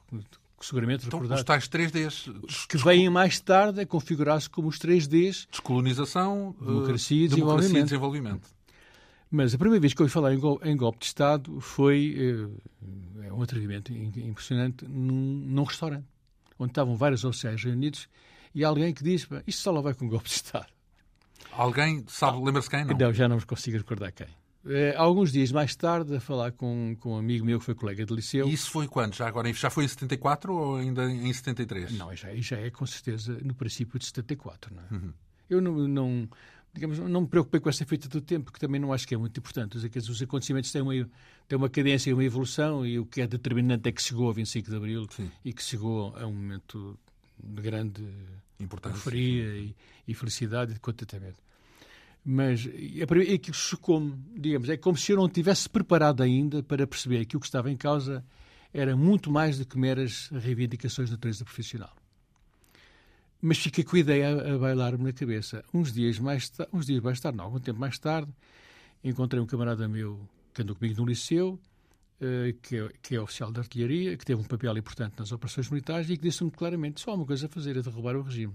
[0.60, 1.38] seguramente Então, recordado.
[1.38, 2.30] os tais 3Ds.
[2.68, 7.84] Que vêm mais tarde a configurar-se como os 3Ds, Descolonização, eh, Democracia e democracia e
[7.84, 7.84] desenvolvimento.
[7.84, 8.48] desenvolvimento.
[9.30, 12.48] mas a primeira vez que eu ouvi falar em, gol- em golpe de Estado foi
[13.22, 15.12] eh, é um atrevimento im- impressionante num,
[15.46, 16.06] num restaurante,
[16.58, 18.08] onde estavam vários oficiais reunidos
[18.58, 20.66] e alguém que diz, "Pá, isto só lá vai com golpe de Estado.
[21.52, 22.84] Alguém sabe, lembra-se quem?
[22.84, 22.96] Não.
[22.96, 24.26] Não, já não me consigo recordar quem.
[24.66, 28.04] Eh, alguns dias mais tarde, a falar com, com um amigo meu que foi colega
[28.04, 28.48] de liceu.
[28.48, 29.14] E isso foi quando?
[29.14, 29.52] Já agora?
[29.52, 31.92] Já foi em 74 ou ainda em 73?
[31.92, 34.74] Não, já, já é com certeza no princípio de 74.
[34.74, 34.86] Não é?
[34.94, 35.12] Uhum.
[35.48, 36.28] Eu não, não,
[36.74, 39.18] digamos, não me preocupei com essa feita do tempo, que também não acho que é
[39.18, 39.78] muito importante.
[39.78, 43.26] Dizer, Os acontecimentos têm uma, têm uma cadência e uma evolução, e o que é
[43.26, 45.30] determinante é que chegou ao 25 de Abril Sim.
[45.44, 46.98] e que chegou a um momento
[47.42, 48.02] de grande.
[48.60, 49.74] Euforia e,
[50.06, 51.42] e felicidade e de contentamento.
[52.24, 56.86] Mas é é que chocou-me, digamos, é como se eu não tivesse preparado ainda para
[56.86, 58.24] perceber que o que estava em causa
[58.72, 61.94] era muito mais do que meras reivindicações de natureza profissional.
[63.40, 65.64] mas fiquei com a ideia a, bailar-me na cabeça.
[65.72, 68.30] Uns dias mais uns dias mais tarde, não, algum tempo mais tarde,
[69.02, 70.20] encontrei um camarada meu
[70.52, 71.58] que andou comigo no liceu,
[72.62, 76.10] que, é, que, é, oficial de artilharia, que teve um papel importante nas operações militares
[76.10, 78.54] e que disse-me claramente: só há uma coisa a fazer, é derrubar o regime.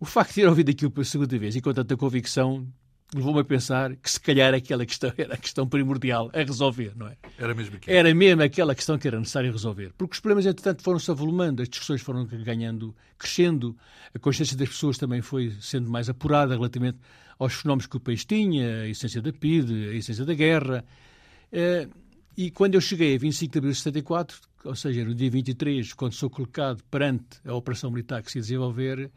[0.00, 2.66] O facto de ter ouvido aquilo pela segunda vez e com tanta convicção
[3.14, 7.08] levou-me a pensar que se calhar aquela questão era a questão primordial a resolver, não
[7.08, 7.16] é?
[7.38, 7.96] Era mesmo aquilo.
[7.96, 9.92] Era mesmo aquela questão que era necessário resolver.
[9.96, 13.76] Porque os problemas, entretanto, foram-se avolumando, as discussões foram ganhando, crescendo,
[14.14, 16.98] a consciência das pessoas também foi sendo mais apurada relativamente
[17.38, 20.84] aos fenómenos que o país tinha, a essência da PIDE, a essência da guerra.
[21.52, 21.88] Eh,
[22.38, 25.92] e quando eu cheguei a 25 de abril de 74, ou seja, no dia 23,
[25.94, 29.10] quando sou colocado perante a operação militar que se ia desenvolver,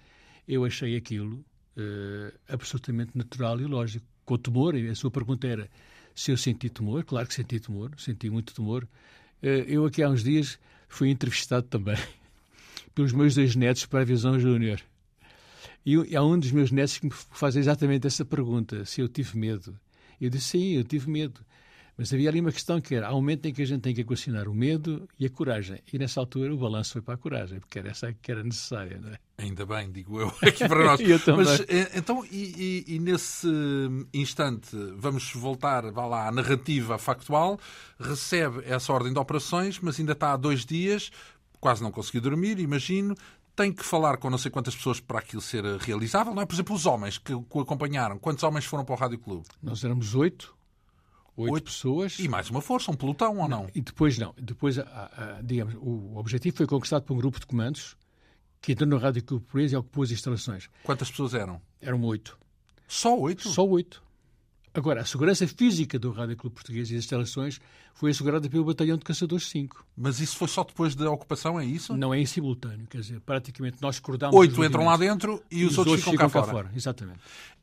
[0.48, 1.46] eu achei aquilo
[1.78, 4.04] uh, absolutamente natural e lógico.
[4.26, 5.70] Com temor, a sua pergunta era
[6.16, 7.04] se eu senti temor.
[7.04, 8.86] Claro que senti temor, senti muito temor.
[9.44, 10.58] Uh, eu aqui há uns dias
[10.90, 11.98] fui entrevistado também
[12.96, 14.82] pelos meus dois netos para a Visão Júnior.
[15.86, 19.38] E há um dos meus netos que me faz exatamente essa pergunta, se eu tive
[19.38, 19.80] medo.
[20.20, 21.40] Eu disse, sim, eu tive medo.
[22.02, 23.94] Mas havia ali uma questão que era, há um momento em que a gente tem
[23.94, 25.84] que equacionar o medo e a coragem.
[25.94, 29.00] E nessa altura o balanço foi para a coragem, porque era essa que era necessária.
[29.00, 29.20] Não é?
[29.38, 30.98] Ainda bem, digo eu, aqui para nós.
[31.08, 31.46] eu também.
[31.46, 33.48] Mas eh, então, e, e, e, nesse
[34.16, 37.60] instante, vamos voltar, vá lá, à narrativa factual,
[38.00, 41.12] recebe essa ordem de operações, mas ainda está há dois dias,
[41.60, 43.16] quase não conseguiu dormir, imagino,
[43.56, 46.48] tem que falar com não sei quantas pessoas para aquilo ser realizável, não é?
[46.48, 48.18] Por exemplo, os homens que o acompanharam.
[48.18, 49.46] Quantos homens foram para o Rádio Clube?
[49.62, 50.60] Nós éramos oito
[51.38, 52.20] oito, oito pessoas.
[52.20, 53.70] E mais uma força, um pelotão ou não?
[53.74, 54.34] E depois não.
[54.38, 54.78] Depois,
[55.44, 57.96] digamos, o objetivo foi conquistado por um grupo de comandos
[58.62, 60.70] que entrou no Rádio Clube Português e ocupou as instalações.
[60.84, 61.62] Quantas pessoas eram?
[61.82, 62.38] Eram oito.
[62.88, 63.50] Só oito?
[63.50, 64.04] Só oito.
[64.74, 67.60] Agora, a segurança física do Rádio Clube Português e as instalações
[67.94, 69.86] foi assegurada pelo Batalhão de Caçadores 5.
[69.98, 71.96] Mas isso foi só depois da ocupação, é isso?
[71.98, 74.36] Não é em simultâneo, quer dizer, praticamente nós cordámos...
[74.36, 76.68] Oito entram lá dentro e, e os, os, outros, ficam, ficam cá, cá fora.
[76.68, 76.72] fora.
[76.76, 77.20] Exatamente.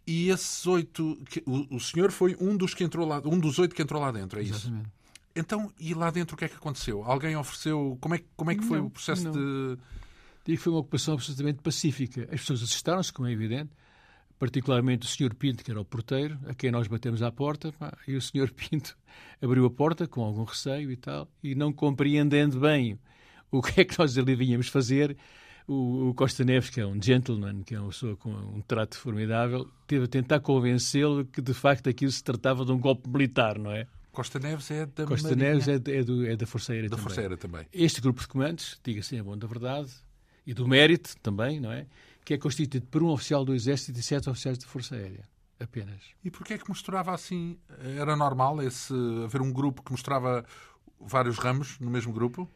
[0.07, 3.75] E esses oito, o, o senhor foi um dos que entrou lá, um dos oito
[3.75, 4.67] que entrou lá dentro, é isso?
[4.67, 4.91] Exatamente.
[5.35, 7.03] Então, e lá dentro o que é que aconteceu?
[7.05, 9.33] Alguém ofereceu, como é, como é que foi não, o processo não.
[9.33, 9.79] de...
[10.45, 12.23] Digo que foi uma ocupação absolutamente pacífica.
[12.25, 13.71] As pessoas assustaram-se, como é evidente,
[14.39, 15.35] particularmente o Sr.
[15.35, 17.75] Pinto, que era o porteiro, a quem nós batemos à porta,
[18.07, 18.53] e o Sr.
[18.55, 18.97] Pinto
[19.43, 22.99] abriu a porta com algum receio e tal, e não compreendendo bem
[23.51, 25.17] o que é que nós ali vinhamos fazer,
[25.69, 29.69] o, Costa Neves, que é um gentleman, que é uma pessoa com um trato formidável,
[29.87, 33.71] teve a tentar convencê-lo que de facto aquilo se tratava de um golpe militar, não
[33.71, 33.87] é?
[34.11, 35.53] Costa Neves é da Costa Marinha.
[35.53, 37.05] Neves é, é, do, é da Força Aérea da também.
[37.05, 37.67] Força Aérea também.
[37.73, 39.93] Este grupo de comandos, diga-se é bom da verdade,
[40.47, 41.87] e do mérito também, não é?
[42.29, 45.27] Que é constituído por um oficial do Exército e sete oficiais de Força Aérea.
[45.59, 46.03] Apenas.
[46.23, 47.59] E porquê é que mostrava assim?
[47.97, 48.93] Era normal esse
[49.25, 50.45] haver um grupo que mostrava
[51.01, 52.47] vários ramos no mesmo grupo?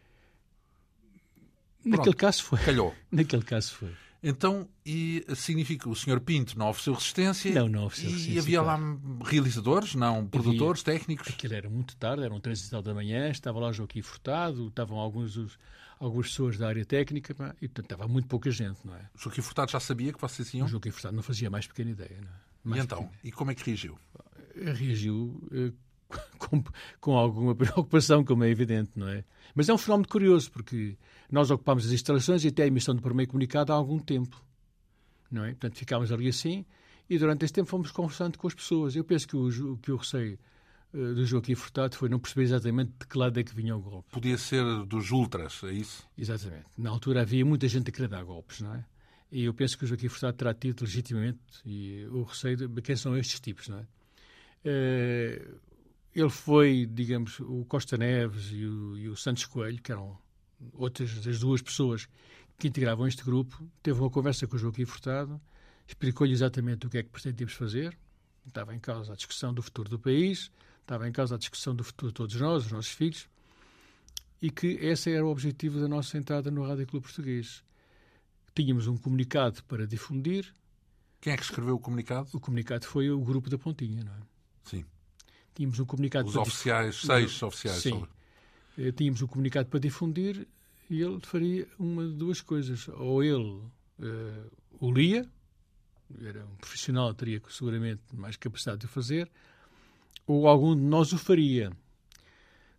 [1.79, 2.59] Naquele Pronto, caso foi.
[2.59, 2.95] Calhou.
[3.11, 3.97] Naquele caso foi.
[4.23, 6.21] Então, e significa que o Sr.
[6.21, 7.53] Pinto não ofereceu resistência?
[7.53, 8.37] Não, não ofereceu resistência.
[8.37, 8.79] E havia lá
[9.25, 11.01] realizadores, não produtores, havia...
[11.01, 11.29] técnicos?
[11.29, 14.99] Aquilo era muito tarde, eram três e tal da manhã, estava lá Joaquim Furtado, estavam
[14.99, 15.59] alguns dos
[15.99, 19.09] algumas pessoas da área técnica e, portanto, estava muito pouca gente, não é?
[19.15, 20.67] O Joaquim Furtado já sabia que vocês iam?
[20.67, 22.35] O Joaquim Furtado não fazia mais pequena ideia, não é?
[22.65, 22.99] Mais e então?
[23.05, 23.21] Pequena.
[23.23, 23.99] E como é que reagiu?
[24.57, 25.73] Reagiu eh,
[26.39, 26.65] com,
[27.01, 29.25] com, alguma preocupação, como é evidente, não é?
[29.55, 30.97] Mas é um fenómeno curioso, porque
[31.31, 34.43] nós ocupámos as instalações e até a emissão do primeiro comunicado há algum tempo,
[35.31, 35.51] não é?
[35.51, 36.65] Portanto, ficámos ali assim
[37.09, 38.97] e durante esse tempo fomos conversando com as pessoas.
[38.97, 40.39] Eu penso que o, que o receio
[40.95, 43.81] eh, do Joaquim Furtado foi não perceber exatamente de que lado é que vinha o
[43.81, 44.11] golpe.
[44.11, 46.09] Podia ser dos ultras, é isso?
[46.17, 46.67] Exatamente.
[46.77, 48.85] Na altura havia muita gente a querer dar golpes, não é?
[49.31, 52.97] E eu penso que o Joaquim Furtado terá tido legitimamente e o receio de quem
[52.97, 53.87] são estes tipos, não é?
[54.65, 55.49] Eh,
[56.15, 60.19] ele foi, digamos, o Costa Neves e o, e o Santos Coelho, que eram
[60.75, 62.09] outras das duas pessoas
[62.59, 65.41] que integravam este grupo, teve uma conversa com o Joaquim Furtado,
[65.87, 67.97] explicou-lhe exatamente o que é que pretendíamos fazer,
[68.47, 71.83] estava em causa a discussão do futuro do país, estava em causa a discussão do
[71.83, 73.29] futuro de todos nós, os nossos filhos,
[74.41, 77.65] e que esse era o objetivo da nossa entrada no Rádio Clube Português.
[78.55, 80.53] Tínhamos um comunicado para difundir.
[81.21, 82.29] Quem é que escreveu o comunicado?
[82.33, 84.21] O comunicado foi o grupo da Pontinha, não é?
[84.65, 84.85] Sim.
[85.55, 87.79] Tínhamos um comunicado Os oficiais, seis oficiais.
[87.79, 87.91] Sim.
[87.91, 88.09] Sobre...
[88.79, 90.47] Eh, tínhamos um comunicado para difundir
[90.89, 92.89] e ele faria uma de duas coisas.
[92.89, 93.61] Ou ele
[94.01, 95.29] uh, o lia,
[96.21, 99.31] era um profissional, teria seguramente mais capacidade de o fazer,
[100.27, 101.73] ou algum de nós o faria.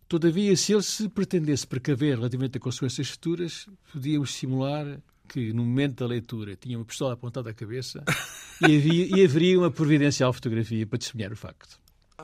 [0.06, 6.00] Todavia, se ele se pretendesse precaver relativamente a consequências futuras, podíamos simular que, no momento
[6.00, 8.04] da leitura, tinha uma pistola apontada à cabeça
[8.60, 11.80] e, havia, e haveria uma providencial fotografia para testemunhar o facto.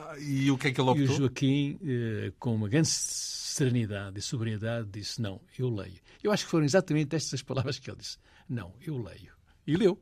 [0.09, 1.05] Ah, e o que é que ele optou?
[1.05, 5.99] E o Joaquim, eh, com uma grande serenidade e sobriedade, disse: Não, eu leio.
[6.23, 8.17] Eu acho que foram exatamente estas as palavras que ele disse:
[8.49, 9.31] Não, eu leio.
[9.67, 10.01] E leu.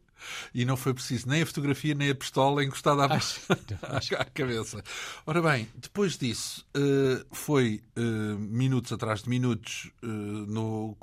[0.54, 3.40] E não foi preciso nem a fotografia nem a pistola encostada à, Acho-
[3.84, 4.84] acho- à cabeça.
[5.26, 8.02] Ora bem, depois disso, eh, foi eh,
[8.38, 10.98] minutos atrás de minutos no.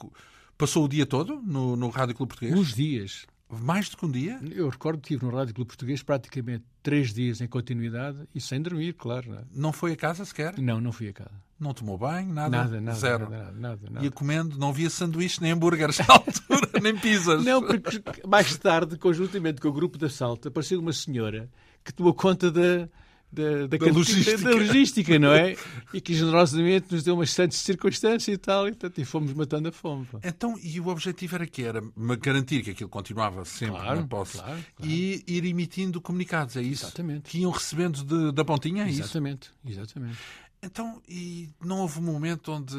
[0.59, 2.59] Passou o dia todo no, no Rádio Clube Português?
[2.59, 3.27] Uns dias.
[3.49, 4.41] Mais do que um dia?
[4.51, 8.61] Eu recordo que estive no Rádio Clube Português praticamente três dias em continuidade e sem
[8.61, 9.31] dormir, claro.
[9.31, 9.43] Não, é?
[9.53, 10.59] Não foi a casa sequer?
[10.59, 11.47] não, não fui a casa.
[11.59, 12.33] Não tomou banho?
[12.33, 12.51] Nada?
[12.51, 12.99] Nada, nada.
[12.99, 13.31] Zero.
[13.31, 14.05] Nada, nada, nada.
[14.05, 17.45] Ia comendo, não via sanduíches nem hambúrgueres à altura, nem pizzas.
[17.45, 21.49] Não, porque mais tarde, conjuntamente com o grupo de assalto, apareceu uma senhora
[21.83, 22.89] que tomou conta da,
[23.33, 24.39] da, da, cantina- logística.
[24.39, 25.57] da logística, não é?
[25.93, 29.69] E que generosamente nos deu umas santas circunstâncias e tal, e, portanto, e fomos matando
[29.69, 30.07] a fome.
[30.07, 30.19] pá.
[30.25, 31.83] Então, e o objetivo era que era
[32.21, 34.91] garantir que aquilo continuava sempre Claro, na posse claro, claro.
[34.93, 36.85] e ir emitindo comunicados, é isso?
[36.87, 37.31] Exatamente.
[37.31, 39.03] Que iam recebendo de- da pontinha, é isso?
[39.03, 40.19] Exatamente, exatamente.
[40.63, 42.75] Então, e não houve um momento onde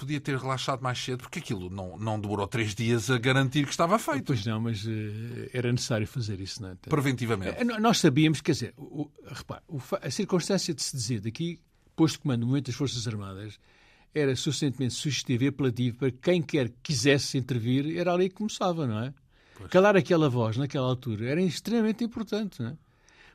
[0.00, 3.70] podia ter relaxado mais cedo, porque aquilo não, não demorou três dias a garantir que
[3.70, 6.74] estava feito, Pois não, mas eh, era necessário fazer isso, não é?
[6.74, 7.56] preventivamente.
[7.58, 11.60] Eh, Nós sabíamos, quer dizer, o, repare, o a circunstância de se dizer daqui,
[11.94, 13.58] posto de comando do momento das Forças Armadas,
[14.14, 18.86] era suficientemente sugestiva e apelativa para quem quer que quisesse intervir, era ali que começava,
[18.86, 19.14] não é?
[19.68, 22.76] Calar aquela voz naquela altura era extremamente importante, não é?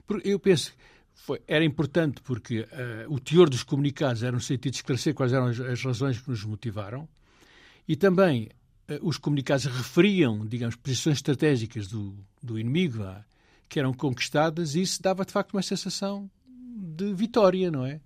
[0.08, 0.74] Porque eu penso
[1.16, 5.34] foi, era importante porque eh, o teor dos comunicados era no sentido de esclarecer quais
[5.34, 7.08] eram as, as razões que nos motivaram
[7.88, 8.50] e também
[8.88, 13.04] eh, os comunicados referiam, digamos, posições estratégicas do, do inimigo
[13.68, 18.02] que eram conquistadas e isso dava de facto uma sensação de vitória, não é?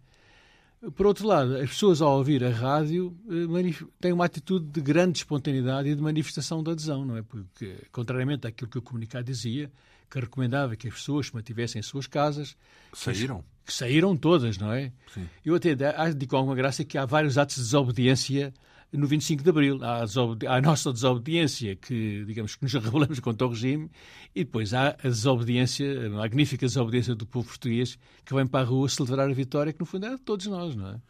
[0.96, 5.18] Por outro lado, as pessoas ao ouvir a rádio eh, têm uma atitude de grande
[5.18, 7.22] espontaneidade e de manifestação de adesão, não é?
[7.22, 9.70] Porque, contrariamente àquilo que o comunicado dizia,
[10.10, 12.56] que recomendava que as pessoas se mantivessem em suas casas,
[12.94, 13.44] Saíram?
[13.66, 14.92] que saíram todas, não é?
[15.14, 15.28] Sim.
[15.46, 15.76] Eu até
[16.14, 18.54] digo com alguma graça que há vários atos de desobediência
[18.92, 19.80] no 25 de Abril.
[19.84, 20.04] Há
[20.48, 23.90] a, nossa desobediência, que digamos que nos rebelamos contra o regime,
[24.36, 28.64] e depois há a desobediência, a magnífica desobediência do povo português, que vem para a
[28.64, 31.02] rua celebrar a vitória, que no fundo é de todos nós, não é?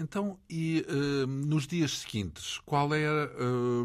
[0.00, 3.26] Então, e eh, nos dias seguintes, qual é, eh,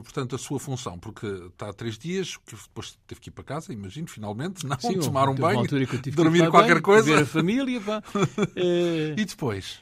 [0.04, 1.00] portanto, a sua função?
[1.00, 4.80] Porque está há três dias, que depois teve que ir para casa, imagino, finalmente, não
[4.80, 5.65] Sim, tomar um banho,
[6.13, 7.15] dormir qualquer banho, coisa.
[7.15, 8.04] Ver a família, pá.
[8.56, 9.80] Eh, E depois?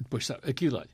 [0.00, 0.88] Depois, sabe, aquilo, olha,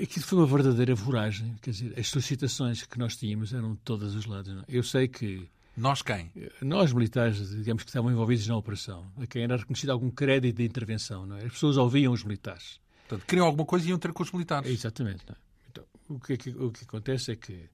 [0.00, 1.54] aquilo foi uma verdadeira voragem.
[1.62, 4.52] Quer dizer, as solicitações que nós tínhamos eram de todos os lados.
[4.52, 4.64] não é?
[4.68, 6.30] Eu sei que Nós quem?
[6.62, 10.64] nós, militares, digamos que estavam envolvidos na operação, a quem era reconhecido algum crédito de
[10.64, 11.44] intervenção, não é?
[11.46, 12.80] As pessoas ouviam os militares.
[13.08, 14.70] Portanto, queriam alguma coisa e iam ter com os militares.
[14.70, 15.24] Exatamente.
[15.28, 15.34] é?
[15.70, 17.68] Então, o, que, é que- o que acontece é que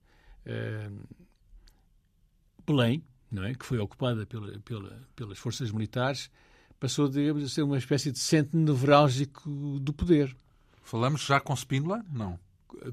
[0.47, 0.91] eh,
[2.67, 3.55] Belém, não é?
[3.55, 6.31] que foi ocupada pela- pela- pelas forças militares,
[6.79, 10.35] passou digamos, a ser uma espécie de centro nevrálgico do poder.
[10.83, 12.05] Falamos já com Spínola?
[12.13, 12.39] Não.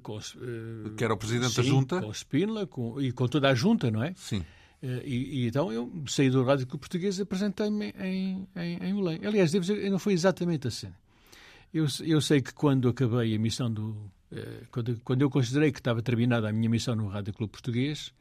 [0.01, 2.01] Com, eh, Que era o presidente da sim, junta?
[2.01, 4.13] Com Spínola com, e com toda a junta, não é?
[4.15, 4.43] Sim.
[4.81, 8.95] Eh, E, e então eu saí do Rádio Clube Português e apresentei-me em, em, em
[8.95, 9.19] Belém.
[9.25, 10.89] Aliás, devo dizer, não foi exatamente assim.
[11.73, 13.95] Eu, eu sei que quando acabei a missão do.
[14.31, 18.13] eh, quando, quando eu considerei que estava terminada a minha missão no Rádio Clube Português,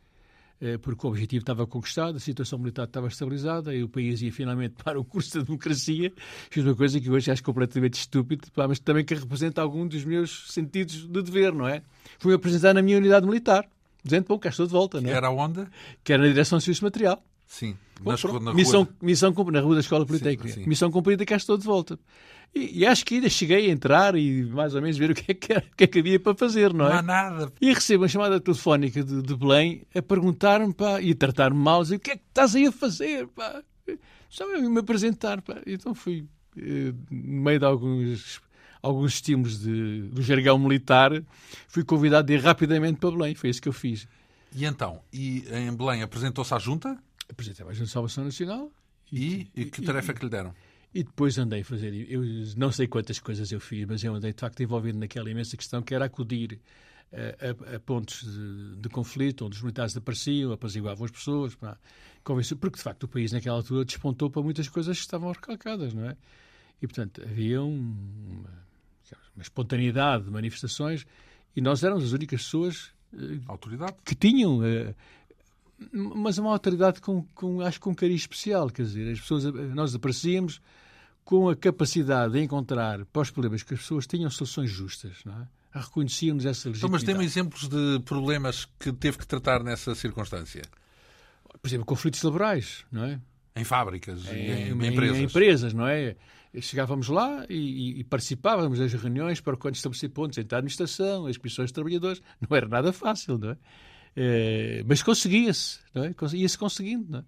[0.83, 4.75] porque o objetivo estava conquistado, a situação militar estava estabilizada e o país ia finalmente
[4.83, 6.13] para o curso da democracia,
[6.51, 10.53] fiz uma coisa que hoje acho completamente estúpido, mas também que representa algum dos meus
[10.53, 11.83] sentidos de dever, não é?
[12.19, 13.69] Fui apresentar na minha unidade militar,
[14.03, 15.13] dizendo, bom, cá estou de volta, não é?
[15.13, 15.67] Era onde?
[16.03, 17.23] Que era na direção de serviço material.
[17.47, 17.77] Sim.
[18.01, 18.95] Bom, Nas, na missão, rua.
[19.01, 20.49] missão na rua da Escola Politécnica.
[20.61, 20.67] sim.
[20.69, 21.99] Missão cumprida, cá estou de volta.
[22.55, 25.31] E, e acho que ainda cheguei a entrar e mais ou menos ver o que
[25.31, 26.99] é que, era- o que, é que havia para fazer, não Não é?
[26.99, 27.53] há nada.
[27.61, 31.81] E recebo uma chamada telefónica de, de Belém a perguntar-me pá, e a tratar-me mal,
[31.81, 33.27] a dizer, o que é que estás aí a fazer?
[33.29, 33.63] Pá?
[34.29, 35.41] Só eu me apresentar.
[35.41, 35.57] Pá.
[35.67, 36.27] Então fui,
[36.59, 38.41] eh, no meio de alguns,
[38.83, 41.13] alguns estímulos de, do jargão militar,
[41.69, 43.35] fui convidado a ir rapidamente para Belém.
[43.35, 44.07] Foi isso que eu fiz.
[44.55, 45.01] E então?
[45.13, 46.99] E em Belém apresentou-se à junta?
[47.29, 48.71] Apresentei a Agência de Salvação Nacional
[49.13, 50.55] E, e que tarefa é que lhe deram?
[50.95, 52.23] E depois andei a fazer, eu
[52.57, 55.83] não sei quantas coisas eu fiz, mas eu andei de facto envolvido naquela imensa questão
[55.83, 56.59] que era acudir
[57.13, 57.37] eh,
[57.71, 61.77] a, a pontos de, de conflito, onde os militares apareciam, apaziguavam as pessoas, pá,
[62.25, 66.07] porque de facto o país naquela altura despontou para muitas coisas que estavam recalcadas, não
[66.09, 66.17] é?
[66.81, 67.79] E portanto havia um-
[68.31, 68.51] uma,
[69.35, 71.07] uma espontaneidade de manifestações
[71.55, 73.97] e nós éramos as únicas pessoas eh, Autoridade?
[74.05, 74.95] que tinham, eh,
[75.93, 79.95] mas uma autoridade com, com, acho com um carinho especial, quer dizer, as pessoas, nós
[79.95, 80.61] aparecíamos
[81.25, 85.35] com a capacidade de encontrar para os problemas que as pessoas tinham soluções justas, não
[85.43, 85.49] é?
[85.79, 87.19] Reconheciam-nos essa Então, mas legitimidade.
[87.19, 90.63] tem exemplos de problemas que teve que tratar nessa circunstância?
[91.61, 93.21] Por exemplo, conflitos laborais, não é?
[93.55, 95.19] Em fábricas, em, em, em empresas.
[95.19, 96.17] Em, empresas, não é?
[96.61, 101.37] Chegávamos lá e, e, participávamos das reuniões para quando estabelecer pontos entre a administração, as
[101.37, 102.23] comissões de trabalhadores.
[102.41, 103.57] Não era nada fácil, não é?
[104.17, 106.15] É mas conseguia-se, é?
[106.35, 107.25] Ia-se conseguindo, não é?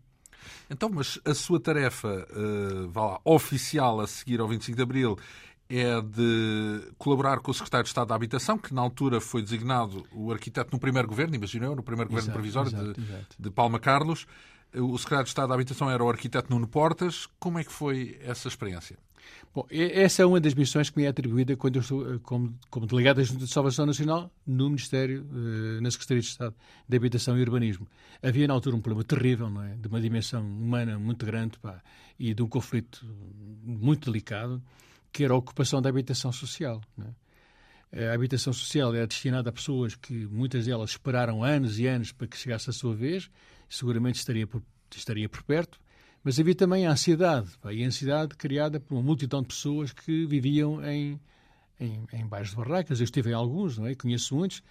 [0.71, 5.19] Então, mas a sua tarefa, uh, vá lá, oficial a seguir ao 25 de Abril
[5.69, 10.07] é de colaborar com o Secretário de Estado da Habitação, que na altura foi designado
[10.13, 13.37] o arquiteto no primeiro governo, imaginou, no primeiro governo exato, provisório exato, de, exato.
[13.39, 14.27] de Palma Carlos.
[14.75, 17.27] O Secretário de Estado da Habitação era o arquiteto Nuno Portas.
[17.39, 18.99] Como é que foi essa experiência?
[19.55, 22.55] Bom, essa é uma das missões que me é atribuída quando eu estou eh, como,
[22.71, 26.55] como delegado da Junta de Salvação Nacional no Ministério, eh, na Secretaria de Estado
[26.89, 27.87] da Habitação e Urbanismo.
[28.23, 29.75] Havia na altura um problema terrível, não é?
[29.75, 31.83] De uma dimensão humana muito grande pá,
[32.19, 33.05] e de um conflito
[33.65, 34.63] muito delicado,
[35.13, 36.81] que era a ocupação da habitação social.
[37.93, 38.11] É?
[38.11, 42.27] A habitação social era destinada a pessoas que muitas delas esperaram anos e anos para
[42.27, 43.31] que chegasse a sua vez,
[43.69, 44.63] seguramente estaria por,
[44.95, 45.79] estaria por perto,
[46.23, 49.93] mas havia também a ansiedade, pá, e a ansiedade criada por uma multidão de pessoas
[49.93, 51.21] que viviam em,
[51.79, 53.01] em, em bairros de barracas.
[53.01, 53.95] Eu estive em alguns, não é?
[53.95, 54.63] conheço muitos,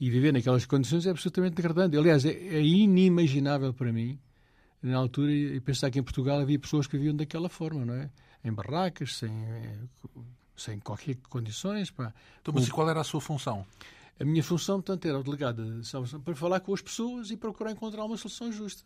[0.00, 1.96] e viver naquelas condições é absolutamente degradante.
[1.96, 4.18] Aliás, é, é inimaginável para mim,
[4.82, 8.10] na altura, e pensar que em Portugal havia pessoas que viviam daquela forma, não é?
[8.42, 9.30] Em barracas, sem,
[10.56, 11.90] sem qualquer condições.
[11.90, 12.12] Pá.
[12.40, 13.64] Então, mas e qual era a sua função?
[14.18, 17.36] A minha função, portanto, era o delegado de salvação para falar com as pessoas e
[17.36, 18.84] procurar encontrar uma solução justa.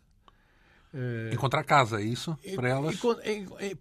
[0.91, 2.35] Uh, encontrar casa, é isso?
[2.55, 2.99] Para elas?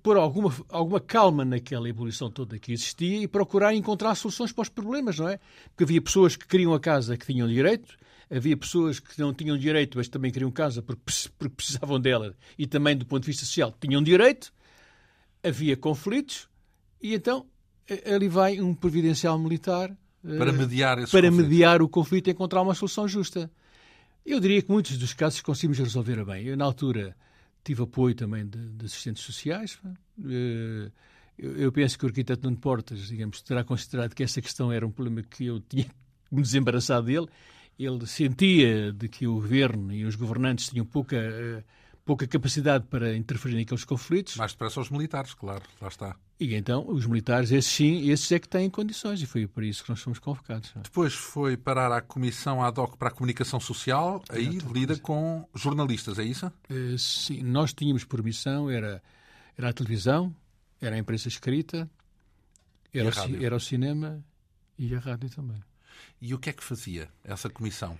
[0.03, 4.68] Pôr alguma, alguma calma naquela ebulição toda que existia e procurar encontrar soluções para os
[4.68, 5.40] problemas, não é?
[5.70, 7.96] Porque havia pessoas que queriam a casa que tinham direito,
[8.30, 11.03] havia pessoas que não tinham direito, mas também queriam casa porque,
[11.38, 14.53] porque precisavam dela e também do ponto de vista social tinham direito,
[15.42, 16.46] havia conflitos
[17.01, 17.46] e então
[18.05, 21.48] ali vai um providencial militar para mediar, esse para conflito.
[21.48, 23.50] mediar o conflito e encontrar uma solução justa.
[24.24, 26.44] Eu diria que muitos dos casos conseguimos resolver bem.
[26.44, 27.16] Eu, na altura,
[27.64, 29.78] tive apoio também de, de assistentes sociais.
[30.24, 30.90] Eh,
[31.38, 34.90] eu, penso que o arquiteto Nuno Portas, digamos, terá considerado que essa questão era um
[34.90, 35.86] problema que eu tinha
[36.30, 37.26] me desembaraçado dele.
[37.78, 41.62] Ele sentia de que o governo e os governantes tinham pouca eh,
[42.09, 44.36] pouca capacidade para interferir naqueles conflitos.
[44.36, 46.16] Mais depressa aos militares, claro, lá está.
[46.40, 49.84] E então, os militares, esses sim, esses é que têm condições, e foi por isso
[49.84, 50.72] que nós fomos convocados.
[50.82, 54.72] Depois foi parar à Comissão ad hoc para a Comunicação Social, aí Exatamente.
[54.72, 56.46] lida com jornalistas, é isso?
[56.70, 59.02] Uh, sim, nós tínhamos por missão, era,
[59.59, 60.34] era a televisão,
[60.80, 61.90] era a imprensa escrita,
[62.90, 64.24] era, o, era o cinema
[64.78, 65.62] e a rádio também.
[66.22, 67.98] E o que é que fazia essa comissão?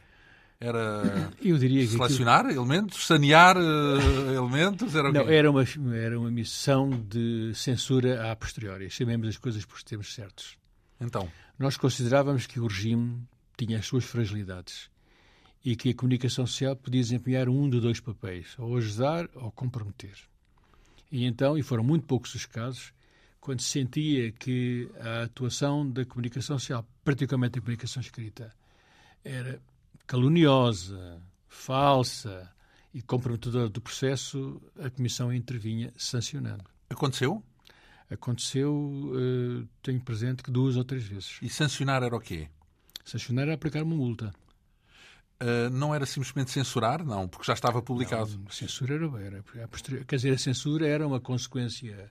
[0.61, 2.61] Era eu diria que selecionar aquilo...
[2.61, 4.95] elementos, sanear uh, elementos?
[4.95, 5.65] Era, Não, era, uma,
[5.97, 8.91] era uma missão de censura a posteriori.
[8.91, 10.59] Chamemos as coisas por termos certos.
[11.01, 11.31] Então?
[11.59, 13.23] Nós considerávamos que o regime
[13.57, 14.91] tinha as suas fragilidades
[15.65, 20.17] e que a comunicação social podia desempenhar um de dois papéis, ou ajudar ou comprometer.
[21.11, 22.93] E então, e foram muito poucos os casos,
[23.41, 28.55] quando se sentia que a atuação da comunicação social, particularmente a comunicação escrita,
[29.25, 29.61] era
[30.09, 32.51] caluniosa, falsa
[32.95, 36.65] e comprometedora do processo, a Comissão intervinha sancionando.
[36.89, 37.45] Aconteceu?
[38.11, 41.39] Aconteceu, uh, tenho presente que duas ou três vezes.
[41.43, 42.49] E sancionar era o quê?
[43.05, 44.33] Sancionar era aplicar uma multa.
[45.41, 48.31] Uh, não era simplesmente censurar, não, porque já estava publicado.
[48.39, 49.69] Não, censura era, era,
[50.07, 52.11] quer dizer, a censura era uma consequência,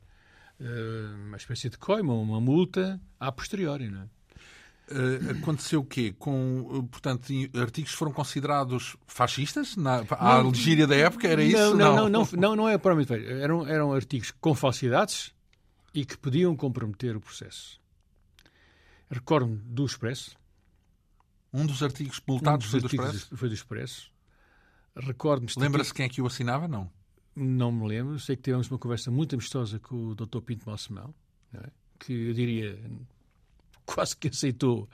[0.60, 4.17] uh, uma espécie de coima, uma multa a posteriori, não é?
[4.90, 6.16] Uh, aconteceu o quê?
[6.18, 7.28] Com, uh, portanto,
[7.60, 9.76] artigos foram considerados fascistas?
[9.76, 11.28] Na, à legíria da época?
[11.28, 11.76] Era isso?
[11.76, 13.30] Não, não, não, não, não, não é provavelmente.
[13.30, 15.34] Eram, eram artigos com falsidades
[15.94, 17.82] e que podiam comprometer o processo.
[19.10, 20.38] Recordo do Expresso.
[21.54, 23.38] Um dos artigos multados um dos foi, do Expresso?
[23.38, 24.12] foi do Expresso.
[24.96, 25.52] Recordo-me...
[25.58, 26.68] Lembra-se quem é que o assinava?
[26.68, 26.90] Não.
[27.36, 28.20] Não me lembro.
[28.20, 30.40] Sei que tivemos uma conversa muito amistosa com o Dr.
[30.40, 31.14] Pinto Malsemão,
[31.54, 31.70] é?
[32.00, 32.80] que eu diria
[33.96, 34.90] quase que aceitou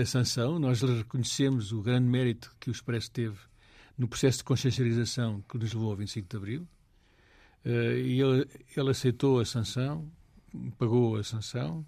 [0.00, 0.58] a sanção.
[0.58, 3.38] Nós reconhecemos o grande mérito que o Expresso teve
[3.96, 6.68] no processo de consciencialização que nos levou ao 25 de Abril.
[7.64, 10.10] Uh, e ele, ele, aceitou a sanção,
[10.78, 11.86] pagou a sanção.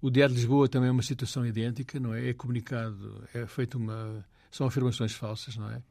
[0.00, 2.28] O Diário de Lisboa também é uma situação idêntica, não é?
[2.28, 4.24] É comunicado, é feito uma.
[4.50, 5.82] São afirmações falsas, não é?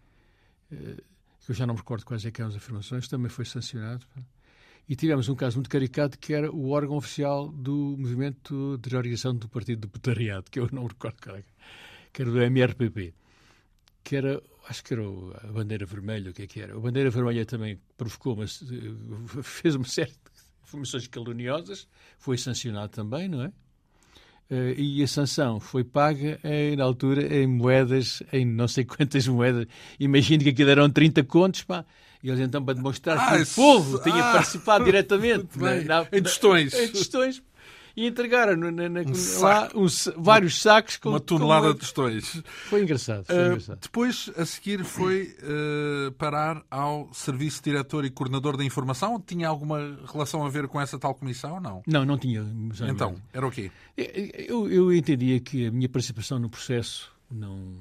[0.72, 1.04] Uh,
[1.50, 4.06] eu já não me recordo quais é que eram as afirmações, também foi sancionado.
[4.90, 9.36] E tivemos um caso muito caricato que era o órgão oficial do movimento de reorganização
[9.36, 11.46] do Partido do Putariado, que eu não recordo qual era,
[12.12, 13.14] que era do MRPP,
[14.04, 15.04] que era, acho que era
[15.44, 16.76] a bandeira vermelha, o que é que era?
[16.76, 18.64] A bandeira vermelha também provocou, mas
[19.44, 20.18] fez uma série de
[20.64, 21.88] informações caluniosas,
[22.18, 23.52] foi sancionado também, não é?
[24.50, 29.28] Uh, e a sanção foi paga, em, na altura, em moedas, em não sei quantas
[29.28, 29.68] moedas.
[30.00, 31.86] Imagino que aquilo eram 30 contos, pá.
[32.24, 36.08] E eles então, para demonstrar ah, que o povo tinha ah, participado diretamente na, na,
[36.12, 36.74] em tostões.
[36.74, 37.42] Em tostões
[38.00, 41.74] e entregaram na, na, um lá uns, vários sacos com uma tonelada com...
[41.74, 42.42] de tostões.
[42.70, 43.26] Foi engraçado.
[43.26, 43.80] Foi uh, engraçado.
[43.82, 49.20] Depois, a seguir, foi uh, parar ao Serviço Diretor e Coordenador da Informação.
[49.20, 51.60] Tinha alguma relação a ver com essa tal comissão?
[51.60, 51.84] Não.
[51.86, 52.46] Não, não tinha.
[52.88, 53.70] Então, era o quê?
[53.98, 57.76] Eu, eu entendia que a minha participação no processo não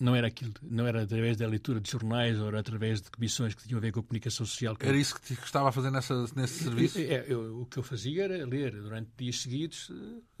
[0.00, 3.54] não era aquilo, não era através da leitura de jornais ou era através de comissões
[3.54, 4.74] que tinham a ver com a comunicação social.
[4.80, 6.98] Era isso que estava a fazer nessa, nesse serviço?
[6.98, 9.90] É, eu, o que eu fazia era ler durante dias seguidos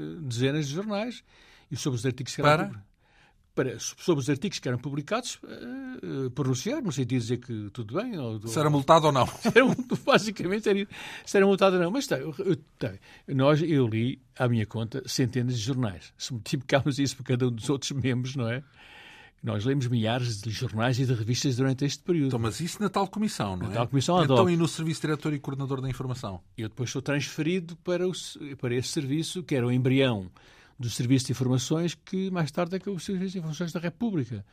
[0.00, 1.22] eh, dezenas de jornais
[1.70, 2.90] e sobre os artigos que eram para?
[3.52, 7.68] Para, sobre os artigos que eram publicados, uh, uh, pronunciar, no sentido de dizer que
[7.72, 8.16] tudo bem.
[8.16, 9.26] Ou, se era multado ou não.
[9.44, 9.66] Era,
[10.04, 10.86] basicamente, era,
[11.26, 11.90] se era multado ou não.
[11.90, 12.32] Mas tá, eu,
[12.78, 12.94] tá,
[13.26, 16.14] nós, eu li, à minha conta, centenas de jornais.
[16.16, 18.62] Se multiplicámos isso por cada um dos outros membros, não é?
[19.42, 22.28] Nós lemos milhares de jornais e de revistas durante este período.
[22.28, 23.76] Então, mas isso na tal comissão, não na é?
[23.76, 26.42] tal comissão Então, e no Serviço Diretor e Coordenador da Informação?
[26.58, 28.12] Eu depois sou transferido para, o,
[28.58, 30.30] para esse serviço, que era o embrião
[30.78, 33.80] do Serviço de Informações, que mais tarde é que é o Serviço de Informações da
[33.80, 34.44] República.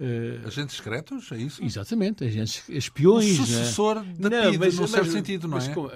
[0.00, 1.62] Uh, agentes secretos, é isso?
[1.62, 3.38] Exatamente, agentes espiões.
[3.38, 4.22] O sucessor é?
[4.22, 5.68] da não, PID, mas, no certo sentido, não é?
[5.74, 5.90] Como,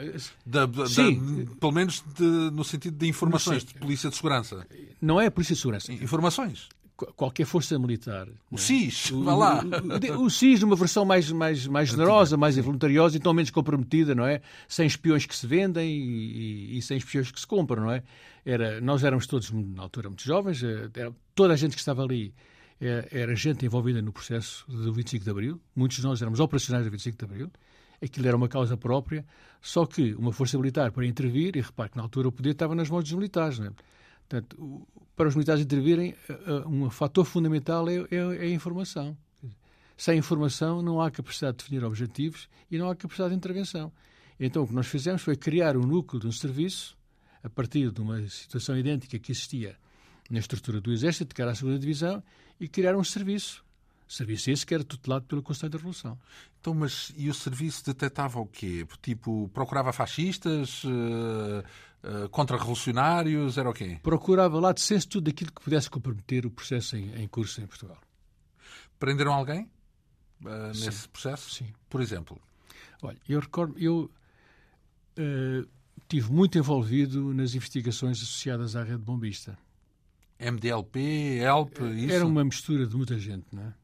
[0.45, 1.45] da, da, Sim.
[1.47, 4.67] Da, pelo menos de, no sentido de informações, de polícia de segurança.
[5.01, 5.91] Não é a polícia de segurança.
[5.91, 8.29] Informações qualquer força militar.
[8.51, 9.15] O SIS, é?
[9.15, 9.65] vá lá.
[9.65, 14.15] O, o, o, SIS, numa versão mais, mais, mais generosa, mais voluntariosa, então menos comprometida,
[14.15, 14.41] não é?
[14.69, 18.03] Sem espiões que se vendem e, e, e, sem espiões que se compram, não é?
[18.45, 22.03] Era, nós éramos todos, na altura, muito jovens, eh, era, toda a gente que estava
[22.03, 22.35] ali
[22.81, 26.41] era, eh, era gente envolvida no processo do 25 de Abril, muitos de nós éramos
[26.41, 27.51] operacionais do 25 de Abril,
[28.03, 29.25] aquilo era uma causa própria,
[29.63, 32.75] só que uma força militar para intervir, e repare que na altura o poder estava
[32.75, 33.71] nas mãos dos militares, não é?
[34.29, 39.17] Portanto, para os militares intervirem, eh, eh, um fator fundamental é, é, é, a informação.
[39.97, 43.93] Sem informação não há capacidade de definir objetivos e não há capacidade de intervenção.
[44.41, 46.97] Então o que nós fizemos foi criar um núcleo de um serviço,
[47.43, 49.77] a partir de uma situação idêntica que existia
[50.29, 52.23] na estrutura do Exército, que era a segunda Divisão,
[52.59, 53.65] e criar um serviço
[54.07, 56.19] Serviço esse que era tutelado pelo Conselho da Revolução.
[56.61, 58.87] Então, mas e o serviço detectava o quê?
[59.01, 61.65] Tipo, procurava fascistas, uh,
[62.05, 63.99] uh, contra-revolucionários, era o quê?
[64.03, 67.67] Procurava lá de senso tudo aquilo que pudesse comprometer o processo em, em curso em
[67.67, 67.99] Portugal.
[68.99, 69.71] Prenderam alguém
[70.43, 71.51] uh, nesse processo?
[71.51, 71.73] Sim.
[71.89, 72.41] Por exemplo?
[73.03, 74.11] Olha, eu recordo, eu
[76.09, 79.59] tive muito envolvido nas investigações associadas à rede bombista.
[80.39, 82.13] MDLP, ELP, isso?
[82.13, 83.75] Era uma mistura de muita gente, não é?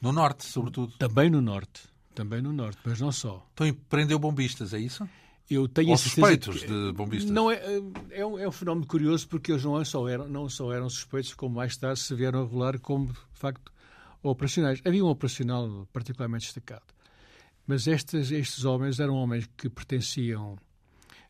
[0.00, 0.92] No norte, sobretudo.
[0.98, 1.82] Também no norte.
[2.14, 3.46] Também no norte, mas não só.
[3.52, 5.08] Então prendeu bombistas, é isso?
[5.48, 7.30] Eu tenho Ou suspeitos que, de bombistas?
[7.30, 7.60] Não é,
[8.10, 11.34] é, um, é um fenómeno curioso porque eles não só, eram, não só eram suspeitos,
[11.34, 13.72] como mais tarde se vieram a revelar como, de facto,
[14.22, 14.80] operacionais.
[14.84, 16.84] Havia um operacional particularmente destacado.
[17.66, 20.56] Mas estes, estes homens eram homens que pertenciam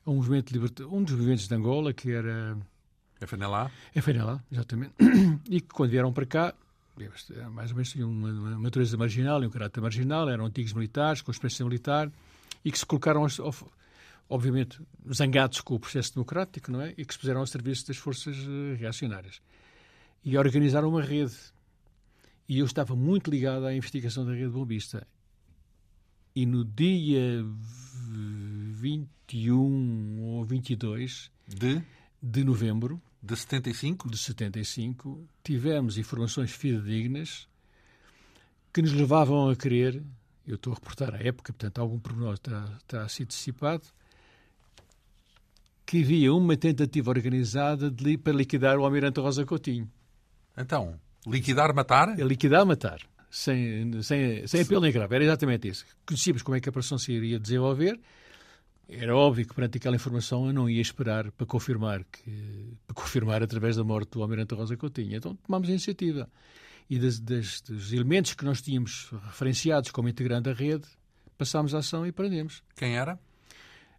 [0.05, 0.87] a um movimento liberta...
[0.87, 2.57] um dos movimentos de Angola, que era...
[3.21, 3.71] FNLA?
[3.95, 4.95] FNLA, exatamente.
[5.49, 6.55] E que quando vieram para cá
[7.53, 11.21] mais ou menos tinham uma, uma natureza marginal e um caráter marginal, eram antigos militares,
[11.21, 12.11] com experiência militar,
[12.64, 13.27] e que se colocaram,
[14.29, 14.81] obviamente,
[15.12, 16.95] zangados com o processo democrático, não é?
[16.97, 19.41] E que se puseram ao serviço das forças eh, reacionárias.
[20.24, 21.35] E organizaram uma rede.
[22.49, 25.07] E eu estava muito ligado à investigação da rede bombista.
[26.35, 27.45] E no dia
[28.74, 31.83] 21 ou 22 de,
[32.22, 34.11] de novembro de 75?
[34.11, 37.49] De 75, tivemos informações fidedignas
[38.72, 40.03] que nos levavam a crer,
[40.47, 43.87] eu estou a reportar a época, portanto algum pormenor terá, terá sido dissipado,
[45.87, 49.89] que havia uma tentativa organizada de, para liquidar o Almirante Rosa Coutinho.
[50.59, 52.18] Então, liquidar, matar?
[52.18, 52.99] É liquidar, matar.
[53.30, 55.14] Sem, sem, sem apelo nem grave.
[55.14, 55.87] Era exatamente isso.
[56.05, 58.01] Conhecíamos como é que a operação se iria desenvolver
[58.89, 63.43] era óbvio que perante aquela informação eu não ia esperar para confirmar que para confirmar
[63.43, 65.16] através da morte do Almirante Rosa Coutinho.
[65.16, 66.30] Então tomámos a iniciativa
[66.89, 70.87] e das, das, dos elementos que nós tínhamos referenciados como integrante da rede
[71.37, 72.62] passámos a ação e prendemos.
[72.76, 73.18] Quem era?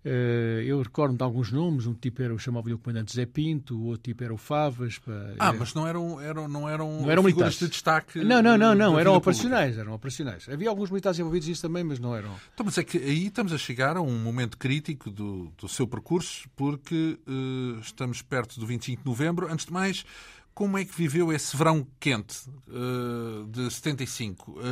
[0.05, 3.75] Uh, eu recordo de alguns nomes, um tipo era o chamava-lhe o comandante Zé Pinto,
[3.75, 4.99] o outro tipo era o Favas.
[5.37, 7.59] ah, mas não eram, eram, não eram, não eram figuras militares.
[7.59, 8.19] de destaque.
[8.23, 10.47] Não, não, não, não eram operacionais, eram operacionais.
[10.47, 12.33] Havia alguns militares envolvidos nisso também, mas não eram.
[12.53, 15.87] Então, mas é que aí estamos a chegar a um momento crítico do, do seu
[15.87, 19.51] percurso, porque uh, estamos perto do 25 de novembro.
[19.51, 20.05] Antes de mais,
[20.53, 22.37] como é que viveu esse verão quente
[22.67, 24.51] uh, de 75?
[24.51, 24.63] Uh,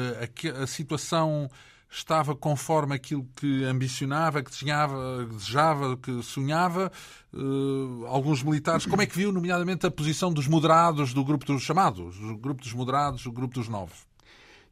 [0.59, 1.49] a, a situação
[1.97, 6.91] estava conforme aquilo que ambicionava, que desenhava, desejava, que sonhava?
[7.33, 11.63] Uh, alguns militares, como é que viu, nomeadamente, a posição dos moderados do grupo dos
[11.63, 14.05] chamados, o grupo dos moderados, o grupo dos novos?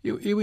[0.04, 0.40] Eu, eu,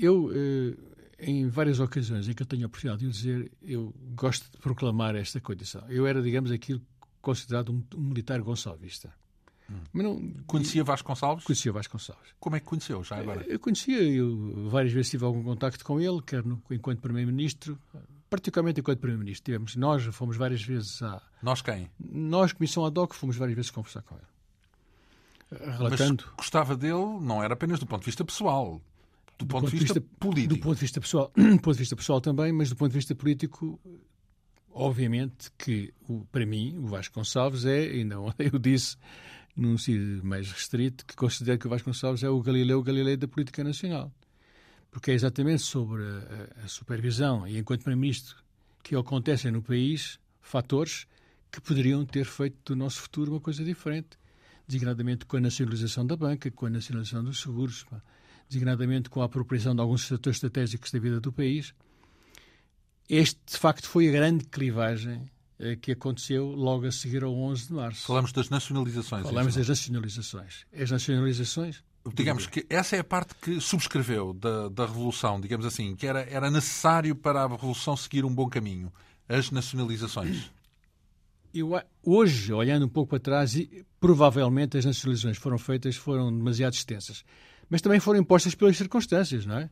[0.00, 4.50] eu uh, em várias ocasiões em que eu tenho a oportunidade de dizer, eu gosto
[4.50, 5.84] de proclamar esta condição.
[5.88, 6.82] Eu era, digamos, aquilo
[7.22, 9.12] considerado um, um militar gonçalvista.
[9.92, 11.44] Mas não, conhecia Vasconcelos?
[11.44, 12.34] Conhecia Vasconcelos.
[12.38, 13.44] Como é que conheceu, já agora?
[13.46, 17.78] Eu conhecia, eu várias vezes tive algum contacto com ele, quer no, enquanto Primeiro-Ministro,
[18.28, 19.44] particularmente enquanto Primeiro-Ministro.
[19.44, 21.22] Tivemos, nós fomos várias vezes a...
[21.42, 21.90] Nós quem?
[21.98, 25.62] Nós, Comissão Ad hoc, fomos várias vezes conversar com ele.
[25.72, 26.24] Relatando...
[26.26, 28.80] Mas gostava dele, não era apenas do ponto de vista pessoal,
[29.38, 30.54] do, do ponto, ponto, de vista, vista, político.
[30.54, 32.98] Do ponto de vista pessoal, do ponto de vista pessoal também, mas do ponto de
[32.98, 33.80] vista político
[34.74, 38.96] obviamente que, o, para mim, o Vasco Gonçalves é, ainda eu disse
[39.56, 43.28] num sítio mais restrito, que considero que o Vasco Gonçalves é o Galileu Galilei da
[43.28, 44.12] política nacional.
[44.90, 48.36] Porque é exatamente sobre a, a supervisão e enquanto Primeiro-Ministro
[48.82, 51.06] que acontecem no país fatores
[51.50, 54.18] que poderiam ter feito do nosso futuro uma coisa diferente.
[54.66, 57.84] Designadamente com a nacionalização da banca, com a nacionalização dos seguros,
[58.48, 61.74] designadamente com a apropriação de alguns setores estratégicos da vida do país
[63.08, 65.30] este, de facto, foi a grande clivagem
[65.80, 68.06] que aconteceu logo a seguir ao 11 de março.
[68.06, 69.24] Falamos das nacionalizações.
[69.24, 70.66] É Falamos das nacionalizações.
[70.72, 71.82] As nacionalizações.
[72.12, 76.20] Digamos que essa é a parte que subscreveu da, da Revolução, digamos assim, que era,
[76.22, 78.92] era necessário para a Revolução seguir um bom caminho.
[79.26, 80.50] As nacionalizações.
[81.54, 81.70] Eu,
[82.02, 83.56] hoje, olhando um pouco para trás,
[83.98, 87.24] provavelmente as nacionalizações foram feitas, foram demasiado extensas.
[87.70, 89.70] Mas também foram impostas pelas circunstâncias, não é?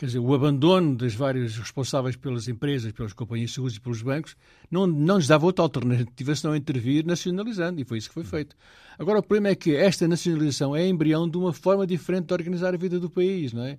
[0.00, 4.00] Quer dizer, o abandono dos vários responsáveis pelas empresas, pelas companhias de seguros e pelos
[4.00, 4.34] bancos,
[4.70, 8.56] não, não lhes dava outra alternativa senão intervir nacionalizando, e foi isso que foi feito.
[8.98, 12.72] Agora, o problema é que esta nacionalização é embrião de uma forma diferente de organizar
[12.72, 13.76] a vida do país, não é?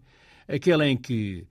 [0.47, 1.43] Aquela em que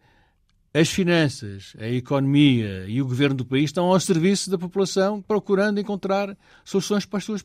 [0.72, 5.80] as finanças, a economia e o governo do país estão ao serviço da população, procurando
[5.80, 7.44] encontrar soluções para as suas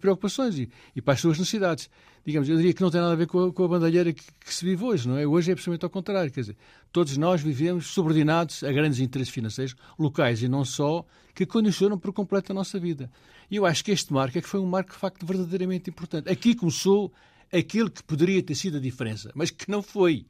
[0.00, 1.90] preocupações e, e para as suas necessidades.
[2.24, 4.22] Digamos, eu diria que não tem nada a ver com a, com a bandalheira que,
[4.22, 5.26] que, se vive hoje, não é?
[5.26, 6.30] Hoje é absolutamente ao contrário.
[6.30, 6.56] Quer dizer,
[6.92, 11.04] todos nós vivemos subordinados a grandes interesses financeiros, locais e não só,
[11.34, 13.10] que condicionam por completo a nossa vida.
[13.50, 16.30] E eu acho que este marco é que foi um marco, de facto, verdadeiramente importante.
[16.30, 17.12] Aqui começou
[17.52, 20.24] aquilo que poderia ter sido a diferença, mas que não foi.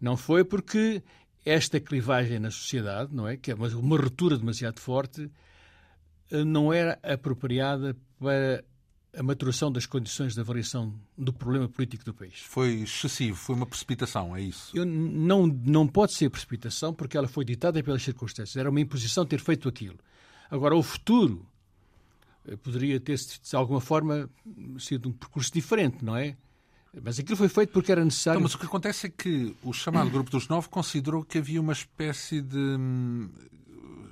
[0.00, 1.02] Não foi porque
[1.44, 3.36] esta clivagem na sociedade, não é?
[3.36, 5.30] Que é uma, uma ruptura demasiado forte,
[6.30, 8.64] eh, não era apropriada para
[9.14, 12.38] a maturação das condições de avaliação do problema político do país.
[12.38, 14.74] Foi excessivo, foi uma precipitação, é isso?
[14.74, 18.56] Eu, não, não pode ser precipitação porque ela foi ditada pelas circunstâncias.
[18.56, 19.98] Era uma imposição ter feito aquilo.
[20.50, 21.46] Agora, o futuro
[22.46, 24.30] eh, poderia ter, de alguma forma,
[24.78, 26.36] sido um percurso diferente, não é?
[27.00, 28.38] Mas aquilo foi feito porque era necessário.
[28.38, 31.60] Então, mas o que acontece é que o chamado Grupo dos Nove considerou que havia
[31.60, 33.30] uma espécie de hum,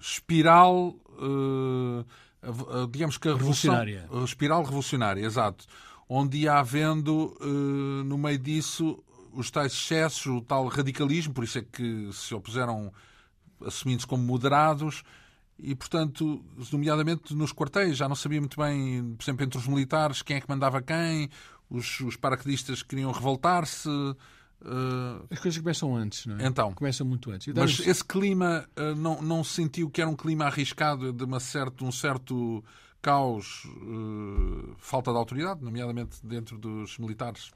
[0.00, 2.06] espiral, uh,
[2.90, 4.08] digamos que a revolucionária.
[4.10, 5.66] A espiral revolucionária, exato.
[6.08, 8.98] Onde ia havendo, uh, no meio disso,
[9.32, 12.92] os tais excessos, o tal radicalismo, por isso é que se opuseram
[13.64, 15.02] assumindo-se como moderados,
[15.58, 20.22] e, portanto, nomeadamente nos quartéis, já não sabia muito bem, por exemplo, entre os militares,
[20.22, 21.28] quem é que mandava quem,
[21.70, 23.88] os, os paraquedistas queriam revoltar-se.
[23.88, 25.24] Uh...
[25.30, 26.46] As coisas começam antes, não é?
[26.46, 26.74] Então.
[26.74, 27.52] Começam muito antes.
[27.54, 31.84] Mas esse clima uh, não, não sentiu que era um clima arriscado de uma certa,
[31.84, 32.62] um certo
[33.00, 37.50] caos, uh, falta de autoridade, nomeadamente dentro dos militares?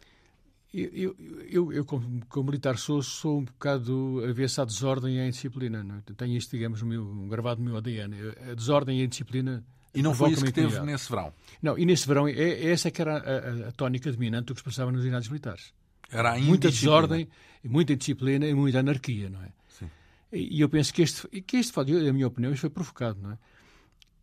[0.72, 1.14] Eu,
[1.48, 5.84] eu, eu, como, como, militar sou, sou um bocado avesso à desordem e à indisciplina.
[5.84, 5.96] Não?
[5.96, 6.12] É?
[6.16, 8.12] Tenho isto, digamos, meu, gravado no meu ADN.
[8.50, 11.32] A desordem e a indisciplina e não foi isso que teve nesse verão?
[11.62, 14.54] Não, e nesse verão, é, é essa que era a, a, a tónica dominante do
[14.54, 15.72] que se passava nos ginásios militares.
[16.10, 17.28] Era a Muita desordem,
[17.62, 19.48] muita indisciplina e muita anarquia, não é?
[19.68, 19.88] Sim.
[20.32, 23.20] E, e eu penso que este, que este fato, na minha opinião, isto foi provocado,
[23.22, 23.38] não é?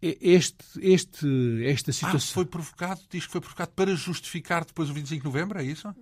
[0.02, 1.28] Este, este,
[1.64, 2.32] esta situação...
[2.32, 3.02] Ah, foi provocado?
[3.10, 5.94] Diz que foi provocado para justificar depois o 25 de novembro, é isso?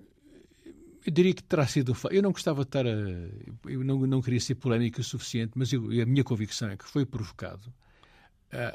[1.06, 1.96] Eu diria que terá sido.
[2.12, 2.90] Eu não gostava de estar a.
[2.90, 6.86] Eu não, não queria ser polémica o suficiente, mas eu, a minha convicção é que
[6.86, 7.74] foi provocado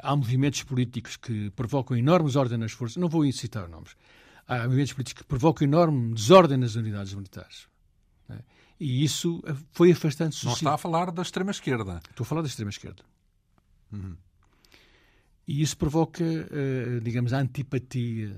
[0.01, 3.95] há movimentos políticos que provocam enormes ordens nas forças, não vou citar nomes,
[4.47, 7.67] há movimentos políticos que provocam enorme desordem nas unidades militares.
[8.27, 8.39] Né?
[8.79, 12.01] E isso eh, foi afastando Não está a falar da extrema-esquerda.
[12.09, 13.03] Estou a falar da extrema-esquerda.
[13.91, 14.15] Uhum.
[15.47, 18.35] E isso provoca, uh, digamos, a antipatia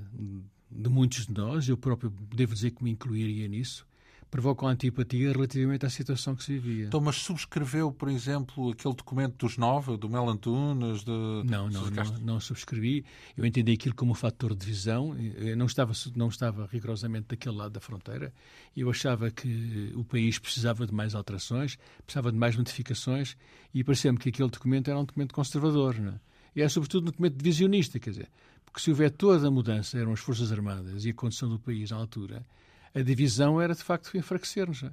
[0.69, 3.86] de muitos de nós, eu próprio devo dizer que me incluiria nisso,
[4.29, 6.85] provocam antipatia relativamente à situação que se vivia.
[6.85, 11.03] Então, mas subscreveu, por exemplo, aquele documento dos nove, do Mel Antunes?
[11.03, 11.11] De...
[11.11, 13.05] Não, não, não, não, subscrevi.
[13.35, 15.15] Eu entendi aquilo como um fator de divisão.
[15.17, 18.33] Eu não estava, não estava rigorosamente daquele lado da fronteira.
[18.75, 23.37] Eu achava que o país precisava de mais alterações, precisava de mais modificações
[23.73, 25.99] e parecia-me que aquele documento era um documento conservador.
[25.99, 26.19] Não é?
[26.55, 28.29] E é sobretudo um documento divisionista, quer dizer,
[28.65, 31.91] porque se o vetor da mudança eram as Forças Armadas e a condição do país
[31.91, 32.45] na altura,
[32.93, 34.83] a divisão era de facto enfraquecer-nos.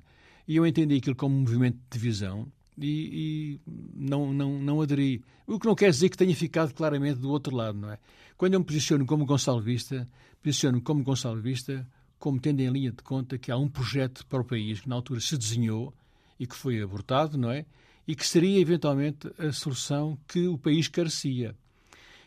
[0.47, 2.47] E eu entendi aquilo como um movimento de divisão
[2.79, 5.23] e, e, não, não, não aderi.
[5.47, 7.99] O que não quer dizer que tenha ficado claramente do outro lado, não é?
[8.37, 10.09] Quando eu me posiciono como Gonçalo Vista,
[10.43, 11.87] posiciono como Gonçalo Vista
[12.25, 14.95] como tendo em linha de conta que há um projeto para o país que na
[14.95, 15.93] altura se desenhou
[16.41, 17.67] e que foi abortado, não é?
[18.09, 21.55] E que seria eventualmente a solução que o país carecia.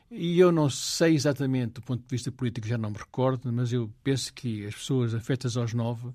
[0.10, 3.74] E eu não sei exatamente, do ponto de vista político, já não me recordo, mas
[3.74, 6.10] eu penso que as pessoas afetas aos nove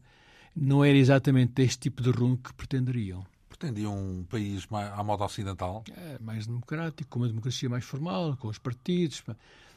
[0.56, 3.24] não era exatamente este tipo de rumo que pretenderiam.
[3.48, 5.84] Pretendiam um país à moda ocidental?
[5.94, 9.22] É, mais democrático, com uma democracia mais formal, com os partidos.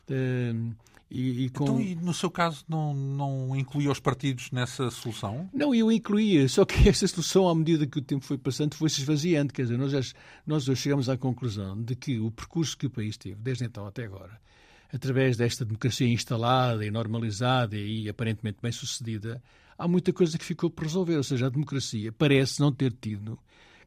[0.09, 0.75] Uh,
[1.09, 1.63] e, e com...
[1.63, 5.49] Então, e no seu caso, não, não incluía os partidos nessa solução?
[5.53, 8.89] Não, eu incluía, só que essa solução, à medida que o tempo foi passando, foi
[8.89, 9.53] se esvaziando.
[9.53, 10.01] Quer dizer, nós, já,
[10.45, 13.85] nós hoje chegamos à conclusão de que o percurso que o país teve, desde então
[13.85, 14.39] até agora,
[14.91, 19.41] através desta democracia instalada e normalizada e aparentemente bem sucedida,
[19.77, 21.17] há muita coisa que ficou por resolver.
[21.17, 23.37] Ou seja, a democracia parece não ter tido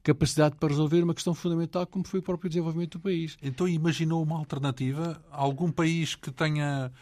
[0.03, 3.37] capacidade para resolver uma questão fundamental como foi o próprio desenvolvimento do país.
[3.43, 5.23] Então imaginou uma alternativa?
[5.31, 6.93] Algum país que tenha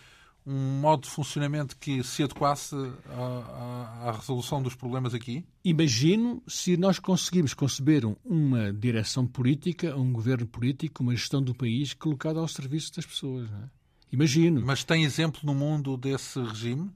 [0.47, 2.77] um modo de funcionamento que se adequasse
[3.09, 5.45] à, à, à, resolução dos problemas aqui?
[5.65, 11.93] Imagino se nós conseguimos conceber uma direção política, um governo político, uma gestão do país
[11.95, 13.51] colocada ao serviço das pessoas.
[13.51, 13.69] É?
[14.13, 14.65] Imagino.
[14.65, 16.93] Mas tem exemplo no mundo desse regime?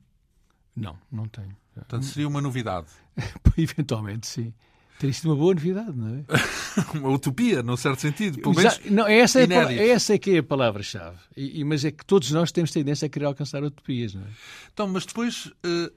[0.76, 1.56] Não, não tenho.
[1.74, 2.88] Portanto, seria uma novidade.
[3.58, 4.54] Eventualmente, sim.
[5.00, 6.24] Teria sido uma boa novidade, não é?
[6.98, 8.38] uma utopia, num certo sentido.
[8.38, 11.16] Pelo menos não, essa, é essa é que é a palavra-chave.
[11.34, 14.26] E, mas é que todos nós temos tendência a querer alcançar utopias, não é?
[14.70, 15.90] Então, mas depois, eh,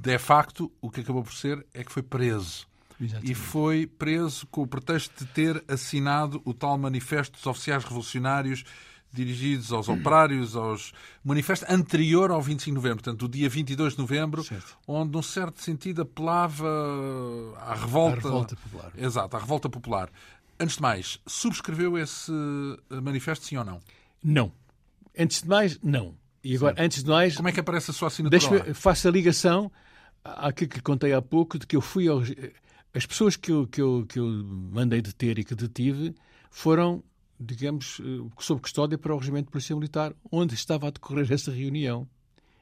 [0.00, 2.68] de facto, o que acabou por ser é que foi preso.
[3.00, 3.32] Exatamente.
[3.32, 8.62] E foi preso com o pretexto de ter assinado o tal Manifesto dos Oficiais Revolucionários
[9.14, 10.92] dirigidos aos operários, aos
[11.24, 14.76] manifesto anterior ao 25 de novembro, portanto, o dia 22 de novembro, certo.
[14.86, 16.68] onde, num certo sentido, apelava
[17.58, 18.92] à revolta, à revolta popular.
[18.98, 20.10] Exato, à revolta popular.
[20.58, 22.32] Antes de mais, subscreveu esse
[23.02, 23.80] manifesto, sim ou não?
[24.22, 24.52] Não.
[25.16, 26.16] Antes de mais, não.
[26.42, 26.82] E agora, sim.
[26.82, 27.36] antes de mais.
[27.36, 28.74] Como é que aparece a sua assinatura?
[28.74, 29.70] Faço a ligação
[30.24, 32.20] àquilo que contei há pouco, de que eu fui ao.
[32.92, 36.14] As pessoas que eu, que, eu, que eu mandei deter e que detive
[36.50, 37.02] foram
[37.38, 41.50] digamos, eh, sob custódia para o Regimento de Polícia Militar, onde estava a decorrer essa
[41.50, 42.08] reunião,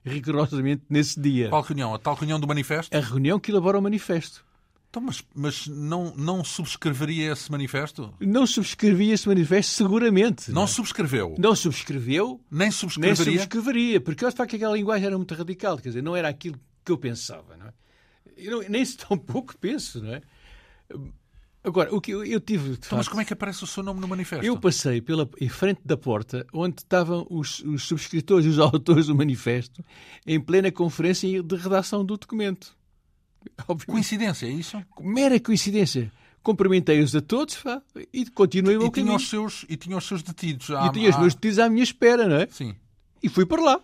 [0.04, 1.48] rigorosamente nesse dia.
[1.48, 1.94] Qual reunião?
[1.94, 2.96] A tal reunião do manifesto?
[2.96, 4.44] A reunião que elabora o manifesto.
[4.92, 8.12] Então, mas, mas não, não subscreveria esse manifesto?
[8.20, 10.50] Não subscrevia esse manifesto, seguramente.
[10.50, 11.34] Não, não subscreveu?
[11.38, 12.38] Não subscreveu.
[12.50, 13.24] Nem subscreveria?
[13.24, 16.28] Nem subscreveria, porque eu facto que aquela linguagem era muito radical, quer dizer, não era
[16.28, 17.72] aquilo que eu pensava, não é?
[18.36, 20.22] Eu nem se tão pouco penso, não é?
[21.64, 22.72] Agora, o que eu, eu tive.
[22.72, 24.44] Então, mas como é que aparece o seu nome no manifesto?
[24.44, 29.06] Eu passei pela, em frente da porta onde estavam os, os subscritores e os autores
[29.06, 29.84] do manifesto
[30.26, 32.76] em plena conferência de redação do documento.
[33.68, 33.86] Obviamente.
[33.86, 34.82] Coincidência, é isso?
[35.00, 36.12] Mera coincidência.
[36.42, 37.80] Cumprimentei-os a todos pá,
[38.12, 39.14] e continuei o meu caminho.
[39.14, 40.70] Os seus, e tinha os seus detidos.
[40.70, 42.48] À, e tinha os meus detidos à minha espera, não é?
[42.50, 42.74] Sim.
[43.22, 43.80] E fui para lá.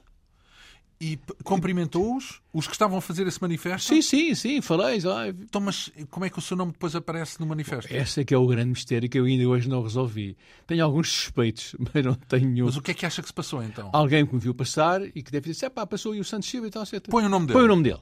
[1.00, 2.40] E cumprimentou-os?
[2.52, 3.88] Os que estavam a fazer esse manifesto?
[3.88, 4.98] Sim, sim, sim, falei.
[5.40, 7.94] Então, mas como é que o seu nome depois aparece no manifesto?
[7.94, 10.36] Esse é que é o grande mistério que eu ainda hoje não resolvi.
[10.66, 12.64] Tenho alguns suspeitos, mas não tenho...
[12.64, 13.90] Mas o que é que acha que se passou, então?
[13.92, 16.66] Alguém que me viu passar e que deve dizer, pá, passou aí o Santos Silva
[16.66, 17.06] e tal, etc.
[17.08, 17.58] Põe o nome dele.
[17.58, 18.00] Põe o nome dele.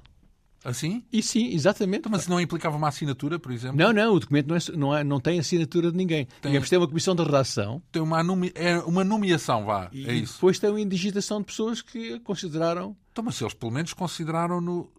[0.67, 1.05] Assim?
[1.12, 2.01] E sim, exatamente.
[2.01, 3.77] Então, mas não implicava uma assinatura, por exemplo?
[3.77, 6.27] Não, não, o documento não, é, não, é, não tem assinatura de ninguém.
[6.41, 7.81] Tem, Digamos, tem uma comissão de redação.
[7.93, 9.89] Tem uma, nome, é uma nomeação, vá.
[9.93, 10.35] E é isso.
[10.35, 12.97] depois tem uma indigitação de pessoas que consideraram.
[13.12, 14.91] Então, mas eles pelo menos consideraram-no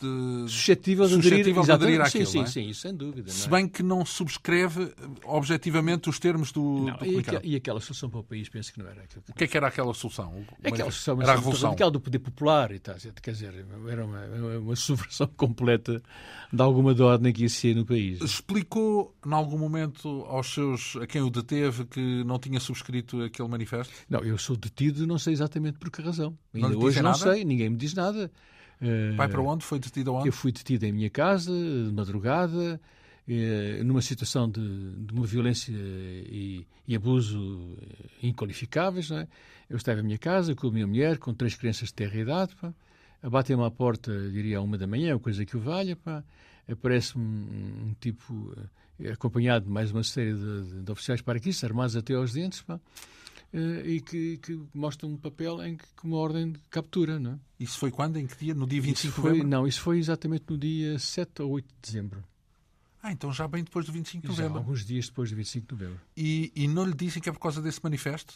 [0.00, 0.50] de...
[0.50, 2.26] suscetível de aderir, suscetível de aderir àquilo.
[2.26, 2.66] Sim, sim, é?
[2.66, 3.30] sim, sem dúvida.
[3.30, 4.92] Se bem que não subscreve
[5.24, 8.72] objetivamente os termos do, não, do e, aquela, e, aquela solução para o país penso
[8.72, 9.22] que não era aquilo.
[9.28, 10.44] O que é que era aquela solução?
[10.64, 14.24] Aquela solução era a revolução radical do poder popular e tal, quer dizer, era uma,
[14.58, 16.02] uma subversão completa
[16.52, 18.20] de alguma de ordem que existia no país.
[18.20, 23.48] Explicou, em algum momento, aos seus, a quem o deteve, que não tinha subscrito aquele
[23.48, 23.92] manifesto?
[24.08, 26.36] Não, eu sou detido, não sei exatamente por que razão.
[26.54, 28.30] Ainda hoje não sei, ninguém me diz nada.
[29.16, 29.64] Vai para onde?
[29.64, 30.28] Foi detido onde?
[30.28, 32.80] Eu fui detido em minha casa, de madrugada,
[33.28, 34.60] eh, numa situação de,
[34.96, 37.76] de uma violência e, e, abuso
[38.22, 39.10] inqualificáveis.
[39.10, 39.28] Não é?
[39.70, 42.56] Eu estava em minha casa com a minha mulher, com três crianças de terra idade.
[42.56, 42.74] Pá.
[43.22, 46.24] Abatem-me à porta, diria, à uma da manhã, coisa que o valha, pá.
[46.68, 48.54] Aparece um, um tipo
[49.12, 52.80] acompanhado de mais uma série de, de, de oficiais paraquistas, armados até aos dentes, pá.
[53.52, 57.18] Uh, e que, que mostra um papel em que, com uma ordem de captura.
[57.18, 57.38] Não é?
[57.60, 58.16] Isso foi quando?
[58.16, 58.54] Em que dia?
[58.54, 59.48] No dia 25 de novembro?
[59.48, 62.24] Não, isso foi exatamente no dia 7 ou 8 de dezembro.
[63.02, 64.58] Ah, então já bem depois do 25 de já, novembro.
[64.60, 66.00] alguns dias depois do 25 de novembro.
[66.16, 68.34] E, e não lhe dizem que é por causa desse manifesto?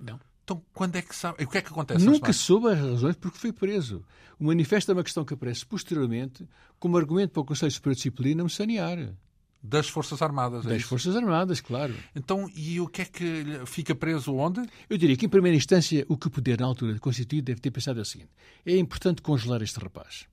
[0.00, 0.20] Não.
[0.44, 1.42] Então, quando é que sabe?
[1.42, 2.04] O que é que acontece?
[2.04, 4.04] Nunca soube as razões porque foi preso.
[4.38, 6.46] O manifesto é uma questão que aparece posteriormente
[6.78, 9.12] como argumento para o Conselho Superior de Disciplina me sanear.
[9.68, 10.64] Das Forças Armadas.
[10.64, 10.88] É das isso?
[10.88, 11.94] Forças Armadas, claro.
[12.14, 14.60] Então, e o que é que fica preso onde?
[14.88, 17.70] Eu diria que, em primeira instância, o que o poder, na altura constituir, deve ter
[17.70, 18.30] pensado é o seguinte:
[18.64, 20.26] é importante congelar este rapaz.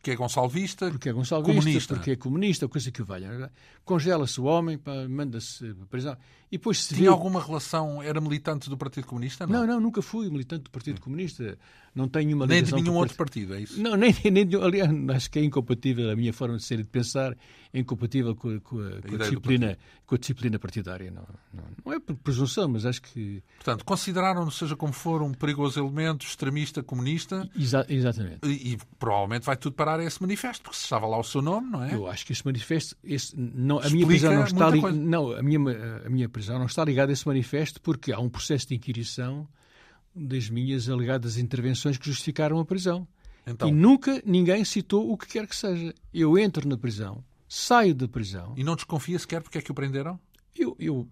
[0.00, 1.94] Porque é gonçalvista, porque é gonçalvista, comunista.
[1.94, 3.52] porque é comunista, coisa que valha.
[3.84, 4.80] Congela-se o homem,
[5.10, 6.16] manda-se para prisão.
[6.50, 7.14] E depois se Tinha vê...
[7.14, 8.02] alguma relação?
[8.02, 9.46] Era militante do Partido Comunista?
[9.46, 11.58] Não, não, não nunca fui militante do Partido Comunista.
[11.94, 13.80] Não tenho Nem ligação de nenhum outro partido, é isso?
[13.80, 16.82] Não, nem, nem de, aliás, acho que é incompatível a minha forma de ser e
[16.82, 17.36] de pensar,
[17.72, 21.10] é incompatível com a, com a, com a disciplina, com a disciplina partidária.
[21.10, 23.42] Não, não, não, é por presunção, mas acho que.
[23.56, 27.48] Portanto, consideraram-no, seja como for, um perigoso elemento extremista comunista.
[27.58, 28.38] Exa exatamente.
[28.44, 31.42] E, e, provavelmente vai tudo parar a esse manifesto, porque se estava lá o seu
[31.42, 31.92] nome, não é?
[31.92, 35.42] Eu acho que esse manifesto, esse, não, a minha prisão não está li, não, a
[35.42, 35.58] minha,
[36.06, 39.48] a minha prisão não está ligada a esse manifesto porque há um processo de inquirição
[40.14, 43.06] das minhas alegadas intervenções que justificaram a prisão.
[43.46, 45.94] Então, e nunca ninguém citou o que quer que seja.
[46.12, 48.54] Eu entro na prisão, saio da prisão.
[48.56, 50.18] E não desconfia sequer porque é que o prenderam?
[50.56, 51.08] Eu, eu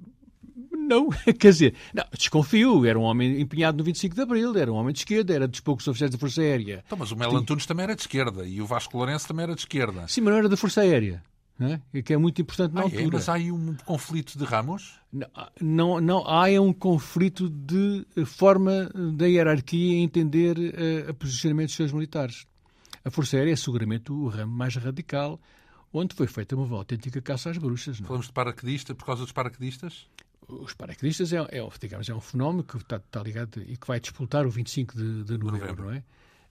[0.72, 4.76] não, quer dizer, não, desconfio, era um homem empenhado no 25 de Abril, era um
[4.76, 6.82] homem de esquerda, era dos poucos oficiais da Força Aérea.
[6.86, 9.54] Então, mas o Melo Antunes também era de esquerda e o Vasco Lourenço também era
[9.54, 10.06] de esquerda.
[10.08, 11.22] Sim, mas não era da Força Aérea.
[11.60, 12.02] É?
[12.02, 13.02] que é muito importante na ah, altura.
[13.02, 13.10] É?
[13.12, 14.94] Mas há aí um conflito de ramos?
[15.12, 15.26] Não,
[15.60, 21.68] não, não há é um conflito de forma da hierarquia em entender uh, a posicionamento
[21.68, 22.46] dos seus militares.
[23.04, 25.40] A Força Aérea é seguramente o ramo mais radical,
[25.92, 27.98] onde foi feita uma autêntica caça às bruxas.
[27.98, 28.06] Não?
[28.06, 30.06] Falamos de paraquedista por causa dos paraquedistas?
[30.46, 33.98] Os paraquedistas é, é, digamos, é um fenómeno que está, está, ligado e que vai
[33.98, 36.04] disputar o 25 de, de novembro, novembro, não é?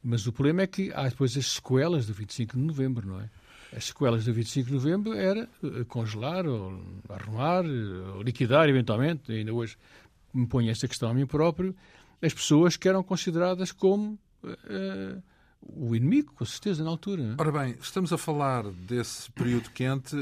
[0.04, 3.30] Mas o problema é que há depois as sequelas do 25 de novembro, não é?
[3.78, 5.48] As sequelas do 25 de novembro era
[5.88, 7.64] congelar, ou arrumar,
[8.16, 9.78] ou liquidar, eventualmente, ainda hoje
[10.34, 11.76] me ponho esta questão a mim próprio,
[12.20, 15.22] as pessoas que eram consideradas como uh,
[15.62, 17.22] o inimigo, com certeza, na altura.
[17.22, 17.36] Não é?
[17.38, 20.16] Ora bem, estamos a falar desse período quente,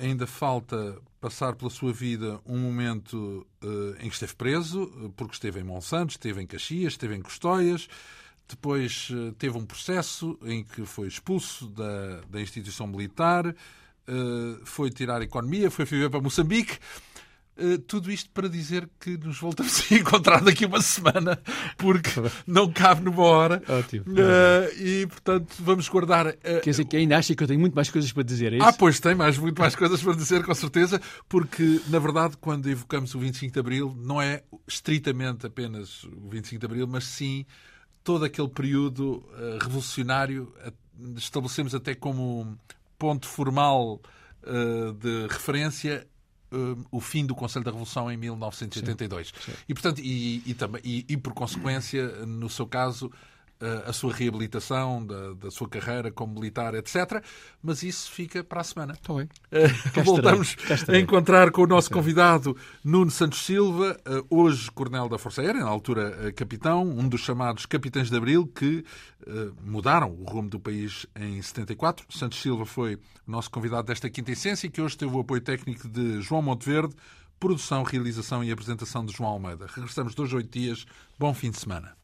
[0.00, 5.60] ainda falta passar pela sua vida um momento uh, em que esteve preso, porque esteve
[5.60, 7.90] em Monsanto, esteve em Caxias, esteve em Custóias,
[8.50, 14.90] depois eh, teve um processo em que foi expulso da, da instituição militar, uh, foi
[14.90, 16.78] tirar a economia, foi viver para Moçambique.
[17.56, 21.38] Uh, tudo isto para dizer que nos voltamos a encontrar daqui uma semana,
[21.76, 22.10] porque
[22.46, 23.62] não cabe numa hora.
[23.68, 24.04] Ótimo.
[24.08, 26.28] Uh, e, portanto, vamos guardar.
[26.28, 28.56] Uh, Quer dizer que ainda acha que eu tenho muito mais coisas para dizer, é
[28.56, 28.66] isso?
[28.66, 32.68] Ah, pois tem mais, muito mais coisas para dizer, com certeza, porque, na verdade, quando
[32.68, 37.44] evocamos o 25 de Abril, não é estritamente apenas o 25 de Abril, mas sim
[38.02, 42.58] todo aquele período uh, revolucionário, uh, estabelecemos até como
[42.98, 44.00] ponto formal
[44.42, 46.06] uh, de referência
[46.90, 49.28] o fim do Conselho da Revolução em 1982.
[49.28, 49.52] Sim, sim.
[49.68, 53.08] E, portanto, e, e, e, e, por consequência, no seu caso,
[53.86, 57.22] a sua reabilitação da, da, sua carreira como militar, etc.
[57.62, 58.94] Mas isso fica para a semana.
[58.94, 59.28] Está bem.
[59.52, 60.56] Uh, voltamos
[60.88, 65.60] a encontrar com o nosso convidado Nuno Santos Silva, uh, hoje coronel da Força Aérea,
[65.60, 68.84] na altura uh, capitão, um dos chamados capitães de Abril que
[69.62, 72.06] mudaram o rumo do país em 74.
[72.08, 75.86] Santos Silva foi o nosso convidado desta quinta essência, que hoje teve o apoio técnico
[75.86, 76.94] de João Monteverde,
[77.38, 79.66] produção, realização e apresentação de João Almeida.
[79.66, 80.86] Regressamos dois, oito dias.
[81.18, 81.94] Bom fim de semana.